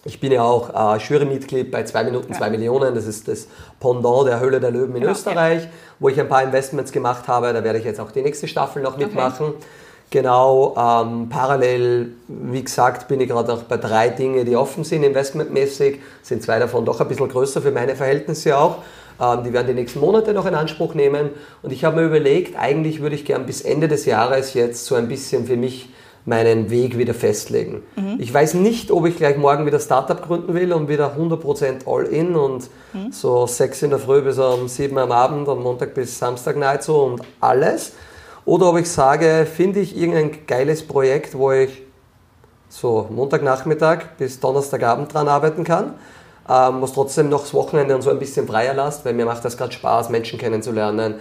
[0.05, 2.51] ich bin ja auch äh, Jurymitglied bei 2 Minuten 2 ja.
[2.51, 2.93] Millionen.
[2.93, 3.47] Das ist das
[3.79, 5.71] Pendant der Höhle der Löwen in genau, Österreich, okay.
[5.99, 7.51] wo ich ein paar Investments gemacht habe.
[7.51, 9.47] Da werde ich jetzt auch die nächste Staffel noch mitmachen.
[9.47, 9.65] Okay.
[10.11, 15.03] Genau, ähm, parallel, wie gesagt, bin ich gerade auch bei drei Dingen, die offen sind,
[15.03, 15.99] investmentmäßig.
[16.23, 18.77] Sind zwei davon doch ein bisschen größer für meine Verhältnisse auch.
[19.21, 21.29] Ähm, die werden die nächsten Monate noch in Anspruch nehmen.
[21.61, 24.95] Und ich habe mir überlegt, eigentlich würde ich gern bis Ende des Jahres jetzt so
[24.95, 25.89] ein bisschen für mich
[26.25, 27.83] meinen Weg wieder festlegen.
[27.95, 28.17] Mhm.
[28.19, 32.35] Ich weiß nicht, ob ich gleich morgen wieder Startup gründen will und wieder 100% All-In
[32.35, 33.11] und mhm.
[33.11, 37.03] so sechs in der Früh bis um sieben am Abend und Montag bis Samstag so
[37.03, 37.93] und alles
[38.49, 41.83] oder ob ich sage, finde ich irgendein geiles Projekt, wo ich
[42.67, 45.93] so Montagnachmittag bis Donnerstagabend dran arbeiten kann,
[46.49, 49.45] ähm, was trotzdem noch das Wochenende und so ein bisschen freier lasst, weil mir macht
[49.45, 51.15] das gerade Spaß, Menschen kennenzulernen,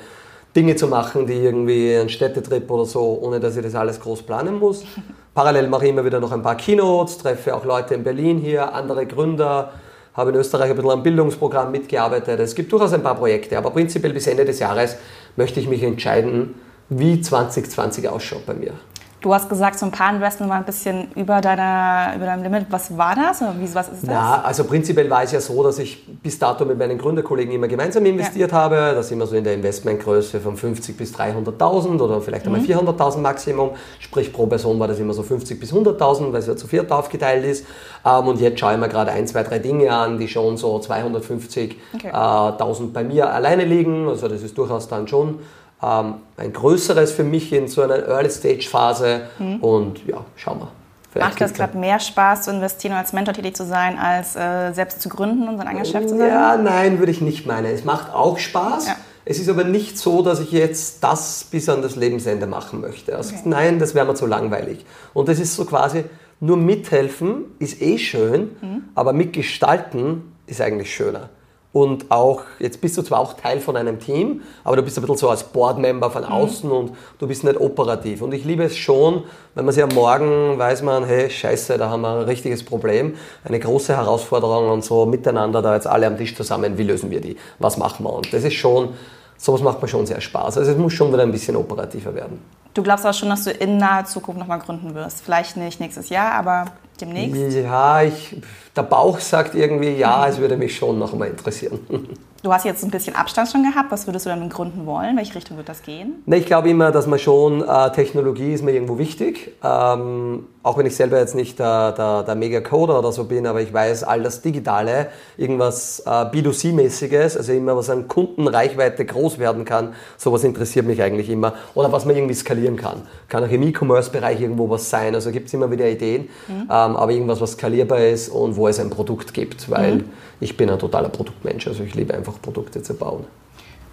[0.57, 4.23] Dinge zu machen, die irgendwie einen Städtetrip oder so, ohne dass ich das alles groß
[4.23, 4.85] planen muss.
[5.35, 8.73] Parallel mache ich immer wieder noch ein paar Keynotes, treffe auch Leute in Berlin hier,
[8.73, 9.73] andere Gründer,
[10.15, 12.41] habe in Österreich ein bisschen am Bildungsprogramm mitgearbeitet.
[12.41, 14.97] Es gibt durchaus ein paar Projekte, aber prinzipiell bis Ende des Jahres
[15.37, 16.55] möchte ich mich entscheiden,
[16.89, 18.75] wie 2020 ausschaut bei mir.
[19.21, 22.67] Du hast gesagt, so ein paar Investments waren ein bisschen über, deiner, über deinem Limit.
[22.71, 23.43] Was war das?
[23.43, 24.11] Oder wie, was ist das?
[24.11, 27.67] Ja, also prinzipiell war es ja so, dass ich bis dato mit meinen Gründerkollegen immer
[27.67, 28.57] gemeinsam investiert ja.
[28.57, 28.77] habe.
[28.95, 32.67] Das immer so in der Investmentgröße von 50 bis 300.000 oder vielleicht einmal mhm.
[32.67, 33.71] 400.000 Maximum.
[33.99, 36.93] Sprich, pro Person war das immer so 50 bis 100.000, weil es ja zu viert
[36.93, 37.67] aufgeteilt ist.
[38.07, 40.77] Ähm, und jetzt schaue ich mir gerade ein, zwei, drei Dinge an, die schon so
[40.77, 42.91] 250.000 okay.
[42.93, 44.09] Bei mir alleine liegen.
[44.09, 45.41] Also das ist durchaus dann schon
[45.83, 49.23] ähm, ein größeres für mich in so einer Early-Stage-Phase.
[49.39, 49.57] Mhm.
[49.57, 50.69] Und ja, schauen wir.
[51.11, 54.73] Vielleicht Macht das gerade mehr Spaß zu investieren als Mentor tätig zu sein, als äh,
[54.73, 56.29] selbst zu gründen und sein eigenes Geschäft zu sein?
[56.29, 57.67] Ja, nein, würde ich nicht meinen.
[57.67, 58.89] Es macht auch Spaß.
[58.89, 58.97] Ja.
[59.25, 63.17] Es ist aber nicht so, dass ich jetzt das bis an das Lebensende machen möchte.
[63.17, 63.43] Also okay.
[63.47, 64.85] Nein, das wäre mir zu langweilig.
[65.15, 66.05] Und das ist so quasi,
[66.41, 68.85] nur mithelfen ist eh schön, mhm.
[68.95, 71.31] aber mitgestalten ist eigentlich schöner
[71.73, 75.03] und auch, jetzt bist du zwar auch Teil von einem Team, aber du bist ein
[75.03, 76.29] bisschen so als Boardmember von mhm.
[76.29, 76.77] außen mhm.
[76.77, 78.23] und du bist nicht operativ.
[78.23, 81.91] Und ich liebe es schon, wenn man sich am Morgen weiß man, hey, scheiße, da
[81.91, 86.17] haben wir ein richtiges Problem, eine große Herausforderung und so miteinander da jetzt alle am
[86.17, 88.15] Tisch zusammen, wie lösen wir die, was machen wir?
[88.15, 88.95] Und das ist schon,
[89.37, 90.57] sowas macht mir schon sehr Spaß.
[90.57, 92.41] Also es muss schon wieder ein bisschen operativer werden.
[92.73, 95.21] Du glaubst aber schon, dass du in naher Zukunft nochmal gründen wirst.
[95.21, 96.67] Vielleicht nicht nächstes Jahr, aber
[97.01, 97.57] demnächst?
[97.57, 98.37] Ja, ich,
[98.77, 101.81] der Bauch sagt irgendwie, ja, es würde mich schon noch mal interessieren.
[102.43, 103.91] Du hast jetzt ein bisschen Abstand schon gehabt.
[103.91, 105.17] Was würdest du dann gründen wollen?
[105.17, 106.23] Welche Richtung wird das gehen?
[106.25, 109.57] Ne, ich glaube immer, dass man schon, äh, Technologie ist mir irgendwo wichtig.
[109.65, 113.61] Ähm, auch wenn ich selber jetzt nicht der, der, der Mega-Coder oder so bin, aber
[113.61, 119.65] ich weiß, all das Digitale, irgendwas äh, B2C-mäßiges, also immer was an Kundenreichweite groß werden
[119.65, 121.55] kann, sowas interessiert mich eigentlich immer.
[121.75, 123.03] Oder was man irgendwie skalieren kann.
[123.29, 125.15] Kann auch im E-Commerce-Bereich irgendwo was sein.
[125.17, 126.63] Also gibt es immer wieder Ideen, mhm.
[126.63, 130.05] ähm, aber irgendwas, was skalierbar ist und wo es ein Produkt gibt, weil mhm.
[130.41, 131.67] ich bin ein totaler Produktmensch.
[131.67, 133.25] Also ich liebe einfach Produkte zu bauen.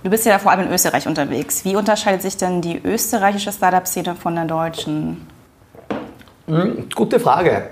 [0.03, 1.65] Du bist ja vor allem in Österreich unterwegs.
[1.65, 5.25] Wie unterscheidet sich denn die österreichische Startup-Szene von der deutschen?
[6.47, 7.69] Hm, gute Frage.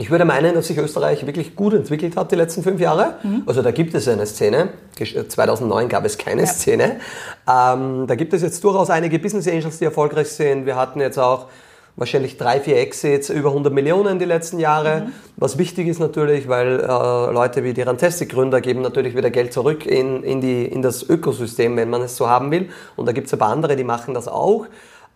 [0.00, 3.16] Ich würde meinen, dass sich Österreich wirklich gut entwickelt hat die letzten fünf Jahre.
[3.22, 3.42] Mhm.
[3.46, 4.70] Also da gibt es eine Szene.
[4.96, 6.46] 2009 gab es keine ja.
[6.46, 7.00] Szene.
[7.46, 10.64] Ähm, da gibt es jetzt durchaus einige Business Angels, die erfolgreich sind.
[10.64, 11.48] Wir hatten jetzt auch
[11.96, 15.02] wahrscheinlich drei, vier Exits, über 100 Millionen die letzten Jahre.
[15.02, 15.12] Mhm.
[15.36, 19.86] Was wichtig ist natürlich, weil äh, Leute wie die Rantastic-Gründer geben natürlich wieder Geld zurück
[19.86, 22.70] in, in, die, in das Ökosystem, wenn man es so haben will.
[22.96, 24.66] Und da gibt es ein paar andere, die machen das auch.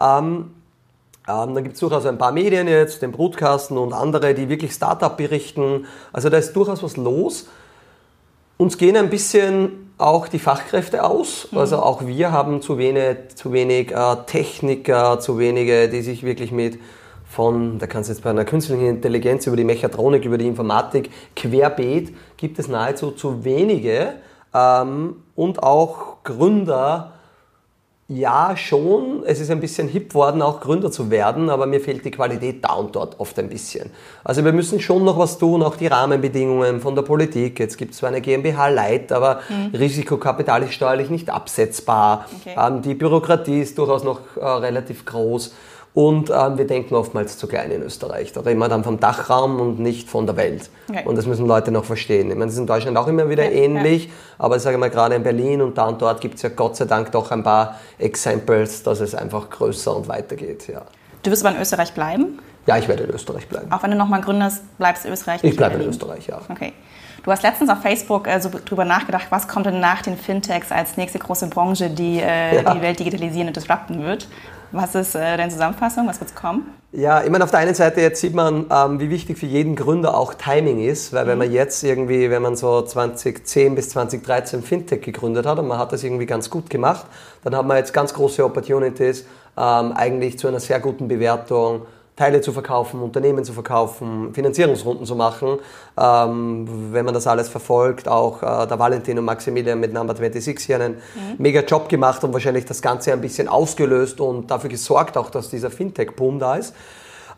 [0.00, 0.50] Ähm,
[1.26, 4.72] ähm, dann gibt es durchaus ein paar Medien jetzt, den Brutkasten und andere, die wirklich
[4.72, 5.86] Startup berichten.
[6.12, 7.48] Also da ist durchaus was los.
[8.58, 11.48] Uns gehen ein bisschen auch die Fachkräfte aus.
[11.50, 11.58] Mhm.
[11.58, 16.52] Also auch wir haben zu wenig, zu wenig äh, Techniker, zu wenige, die sich wirklich
[16.52, 16.78] mit
[17.34, 21.10] von, da kannst du jetzt bei einer künstlichen Intelligenz über die Mechatronik, über die Informatik,
[21.34, 24.14] querbeet, gibt es nahezu zu wenige.
[24.54, 27.12] Ähm, und auch Gründer,
[28.06, 29.22] ja, schon.
[29.24, 32.62] Es ist ein bisschen hip worden, auch Gründer zu werden, aber mir fehlt die Qualität
[32.62, 33.90] da und dort oft ein bisschen.
[34.22, 37.58] Also wir müssen schon noch was tun, auch die Rahmenbedingungen von der Politik.
[37.58, 39.74] Jetzt gibt es zwar eine GmbH Light, aber mhm.
[39.74, 42.26] Risikokapital ist steuerlich nicht absetzbar.
[42.40, 42.54] Okay.
[42.58, 45.54] Ähm, die Bürokratie ist durchaus noch äh, relativ groß.
[45.94, 48.32] Und ähm, wir denken oftmals zu klein in Österreich.
[48.32, 50.68] Da reden wir dann vom Dachraum und nicht von der Welt.
[50.90, 51.04] Okay.
[51.04, 52.30] Und das müssen Leute noch verstehen.
[52.30, 54.12] Ich meine, das ist in Deutschland auch immer wieder ja, ähnlich, ja.
[54.38, 56.74] aber ich sage mal, gerade in Berlin und da und dort gibt es ja Gott
[56.74, 60.66] sei Dank doch ein paar Examples, dass es einfach größer und weiter geht.
[60.66, 60.82] Ja.
[61.22, 62.40] Du wirst aber in Österreich bleiben?
[62.66, 63.70] Ja, ich werde in Österreich bleiben.
[63.70, 65.44] Auch wenn du nochmal gründest, bleibst du in Österreich?
[65.44, 66.40] Ich bleibe in, Österreich, ja.
[66.48, 66.72] Okay.
[67.22, 70.72] Du hast letztens auf Facebook äh, so drüber nachgedacht, was kommt denn nach den Fintechs
[70.72, 72.74] als nächste große Branche, die äh, ja.
[72.74, 74.26] die Welt digitalisieren und disrupten wird?
[74.74, 76.08] Was ist äh, deine Zusammenfassung?
[76.08, 76.66] Was wird kommen?
[76.90, 79.76] Ja, ich meine, auf der einen Seite jetzt sieht man, ähm, wie wichtig für jeden
[79.76, 81.28] Gründer auch Timing ist, weil mhm.
[81.28, 85.78] wenn man jetzt irgendwie, wenn man so 2010 bis 2013 Fintech gegründet hat und man
[85.78, 87.06] hat das irgendwie ganz gut gemacht,
[87.44, 91.82] dann hat man jetzt ganz große Opportunities, ähm, eigentlich zu einer sehr guten Bewertung
[92.16, 95.58] Teile zu verkaufen, Unternehmen zu verkaufen, Finanzierungsrunden zu machen.
[96.00, 100.64] Ähm, wenn man das alles verfolgt, auch äh, der Valentin und Maximilian mit Number 26
[100.64, 101.34] hier einen mhm.
[101.38, 105.50] mega Job gemacht und wahrscheinlich das Ganze ein bisschen ausgelöst und dafür gesorgt auch, dass
[105.50, 106.74] dieser Fintech-Boom da ist.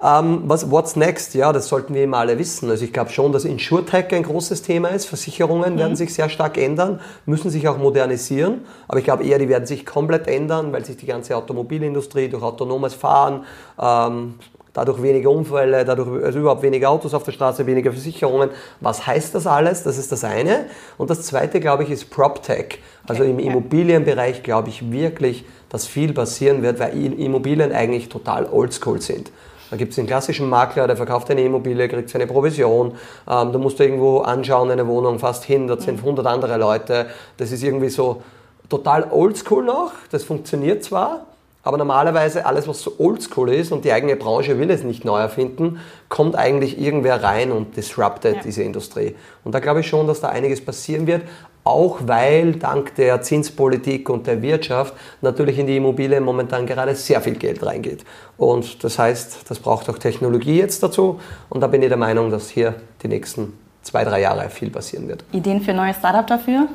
[0.02, 1.34] Ähm, was, what's next?
[1.34, 2.68] Ja, das sollten wir immer alle wissen.
[2.68, 5.06] Also ich glaube schon, dass InsurTech ein großes Thema ist.
[5.06, 5.78] Versicherungen mhm.
[5.78, 8.66] werden sich sehr stark ändern, müssen sich auch modernisieren.
[8.88, 12.42] Aber ich glaube eher, die werden sich komplett ändern, weil sich die ganze Automobilindustrie durch
[12.42, 13.44] autonomes Fahren,
[13.80, 14.34] ähm,
[14.76, 18.50] dadurch weniger Unfälle, dadurch also überhaupt weniger Autos auf der Straße, weniger Versicherungen.
[18.80, 19.82] Was heißt das alles?
[19.84, 20.66] Das ist das eine.
[20.98, 22.78] Und das zweite, glaube ich, ist PropTech.
[23.08, 29.00] Also im Immobilienbereich glaube ich wirklich, dass viel passieren wird, weil Immobilien eigentlich total oldschool
[29.00, 29.32] sind.
[29.70, 32.92] Da gibt es den klassischen Makler, der verkauft eine Immobilie, kriegt seine Provision.
[33.28, 37.06] Ähm, da musst du irgendwo anschauen, eine Wohnung fast hin, da sind 100 andere Leute.
[37.38, 38.22] Das ist irgendwie so
[38.68, 39.92] total oldschool noch.
[40.10, 41.26] Das funktioniert zwar,
[41.66, 45.18] aber normalerweise alles, was so oldschool ist und die eigene Branche will es nicht neu
[45.18, 48.42] erfinden, kommt eigentlich irgendwer rein und disruptet ja.
[48.42, 49.16] diese Industrie.
[49.42, 51.22] Und da glaube ich schon, dass da einiges passieren wird,
[51.64, 57.20] auch weil dank der Zinspolitik und der Wirtschaft natürlich in die Immobilien momentan gerade sehr
[57.20, 58.04] viel Geld reingeht.
[58.38, 61.18] Und das heißt, das braucht auch Technologie jetzt dazu.
[61.48, 65.08] Und da bin ich der Meinung, dass hier die nächsten zwei, drei Jahre viel passieren
[65.08, 65.24] wird.
[65.32, 66.68] Ideen für neue Startup dafür?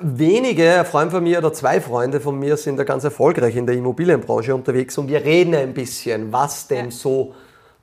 [0.00, 3.66] Wenige, ein Freund von mir oder zwei Freunde von mir sind da ganz erfolgreich in
[3.66, 7.34] der Immobilienbranche unterwegs und wir reden ein bisschen, was denn so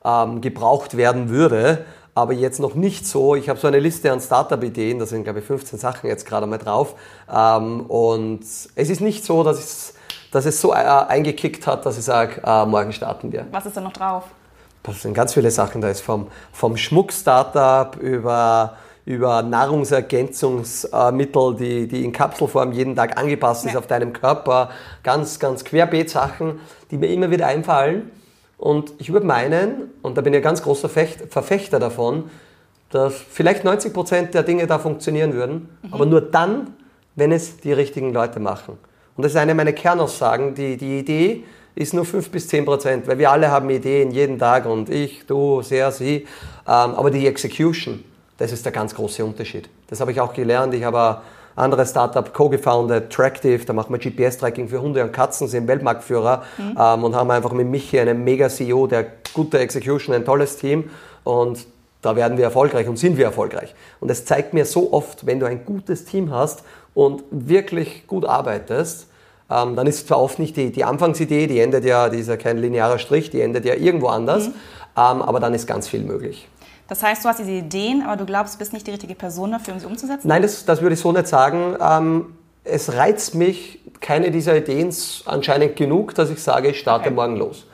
[0.03, 3.35] ähm, gebraucht werden würde, aber jetzt noch nicht so.
[3.35, 6.47] Ich habe so eine Liste an Startup-Ideen, da sind glaube ich 15 Sachen jetzt gerade
[6.47, 6.95] mal drauf
[7.33, 9.93] ähm, und es ist nicht so, dass es,
[10.31, 13.47] dass es so äh, eingekickt hat, dass ich sage, äh, morgen starten wir.
[13.51, 14.23] Was ist da noch drauf?
[14.83, 22.03] Das sind ganz viele Sachen, da ist vom, vom Schmuck-Startup über über Nahrungsergänzungsmittel, die, die
[22.03, 23.79] in Kapselform jeden Tag angepasst ist ja.
[23.79, 24.69] auf deinem Körper.
[25.01, 26.59] Ganz, ganz querbeet Sachen,
[26.91, 28.11] die mir immer wieder einfallen.
[28.57, 32.25] Und ich würde meinen, und da bin ich ein ganz großer Verfechter davon,
[32.89, 35.93] dass vielleicht 90 Prozent der Dinge da funktionieren würden, mhm.
[35.93, 36.73] aber nur dann,
[37.15, 38.77] wenn es die richtigen Leute machen.
[39.15, 40.53] Und das ist eine meiner Kernaussagen.
[40.53, 44.37] Die, die Idee ist nur 5 bis 10 Prozent, weil wir alle haben Ideen jeden
[44.37, 46.15] Tag und ich, du, sehr, sie.
[46.15, 46.25] Ähm,
[46.65, 48.03] aber die Execution,
[48.37, 49.69] das ist der ganz große Unterschied.
[49.87, 50.73] Das habe ich auch gelernt.
[50.73, 51.21] Ich habe
[51.57, 56.43] ein anderes Startup co-gefounded, Tractive, da machen wir GPS-Tracking für Hunde und Katzen, sind Weltmarktführer
[56.57, 56.77] mhm.
[56.79, 60.91] ähm, und haben einfach mit Michi einen Mega-CEO, der gute Execution, ein tolles Team
[61.23, 61.65] und
[62.03, 63.73] da werden wir erfolgreich und sind wir erfolgreich.
[63.99, 66.63] Und es zeigt mir so oft, wenn du ein gutes Team hast
[66.93, 69.07] und wirklich gut arbeitest,
[69.49, 72.37] ähm, dann ist zwar oft nicht die, die Anfangsidee, die endet ja, die ist ja
[72.37, 74.53] kein linearer Strich, die endet ja irgendwo anders, mhm.
[74.95, 76.47] ähm, aber dann ist ganz viel möglich.
[76.87, 79.51] Das heißt, du hast diese Ideen, aber du glaubst, du bist nicht die richtige Person
[79.51, 80.27] dafür, um sie umzusetzen?
[80.27, 81.75] Nein, das, das würde ich so nicht sagen.
[81.81, 84.93] Ähm, es reizt mich keine dieser Ideen
[85.25, 87.15] anscheinend genug, dass ich sage, ich starte okay.
[87.15, 87.65] morgen los.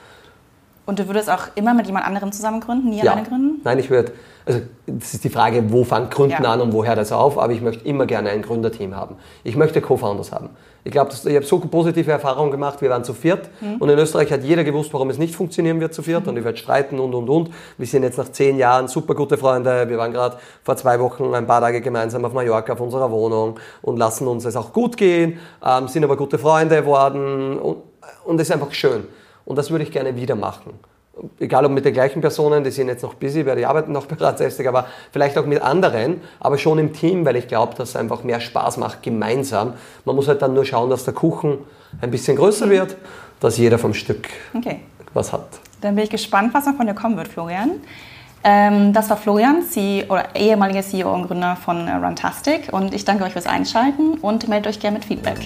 [0.85, 3.11] Und du würdest auch immer mit jemand anderem zusammen gründen, nie ja.
[3.11, 3.61] alleine gründen?
[3.63, 4.11] Nein, ich würde
[4.45, 6.51] also das ist die Frage, wo fängt Gründen ja.
[6.51, 9.15] an und woher das auf, aber ich möchte immer gerne ein Gründerteam haben.
[9.43, 10.49] Ich möchte Co-Founders haben.
[10.83, 13.75] Ich glaube, ich habe so positive Erfahrungen gemacht, wir waren zu viert mhm.
[13.77, 16.29] und in Österreich hat jeder gewusst, warum es nicht funktionieren wird zu viert mhm.
[16.29, 17.51] und ich werde streiten und und und.
[17.77, 19.87] Wir sind jetzt nach zehn Jahren super gute Freunde.
[19.87, 23.59] Wir waren gerade vor zwei Wochen ein paar Tage gemeinsam auf Mallorca auf unserer Wohnung
[23.81, 27.77] und lassen uns es auch gut gehen, ähm, sind aber gute Freunde geworden und,
[28.25, 29.05] und es ist einfach schön.
[29.45, 30.79] Und das würde ich gerne wieder machen
[31.39, 34.05] egal ob mit den gleichen Personen, die sind jetzt noch busy, weil die arbeiten noch
[34.07, 37.89] bei Ratsästig, aber vielleicht auch mit anderen, aber schon im Team, weil ich glaube, dass
[37.89, 39.73] es einfach mehr Spaß macht, gemeinsam.
[40.05, 41.59] Man muss halt dann nur schauen, dass der Kuchen
[42.01, 42.95] ein bisschen größer wird,
[43.39, 44.79] dass jeder vom Stück okay.
[45.13, 45.47] was hat.
[45.81, 47.71] Dann bin ich gespannt, was noch von dir kommen wird, Florian.
[48.45, 53.23] Ähm, das war Florian, CEO, oder ehemaliger CEO und Gründer von Runtastic und ich danke
[53.23, 55.37] euch fürs Einschalten und meldet euch gerne mit Feedback.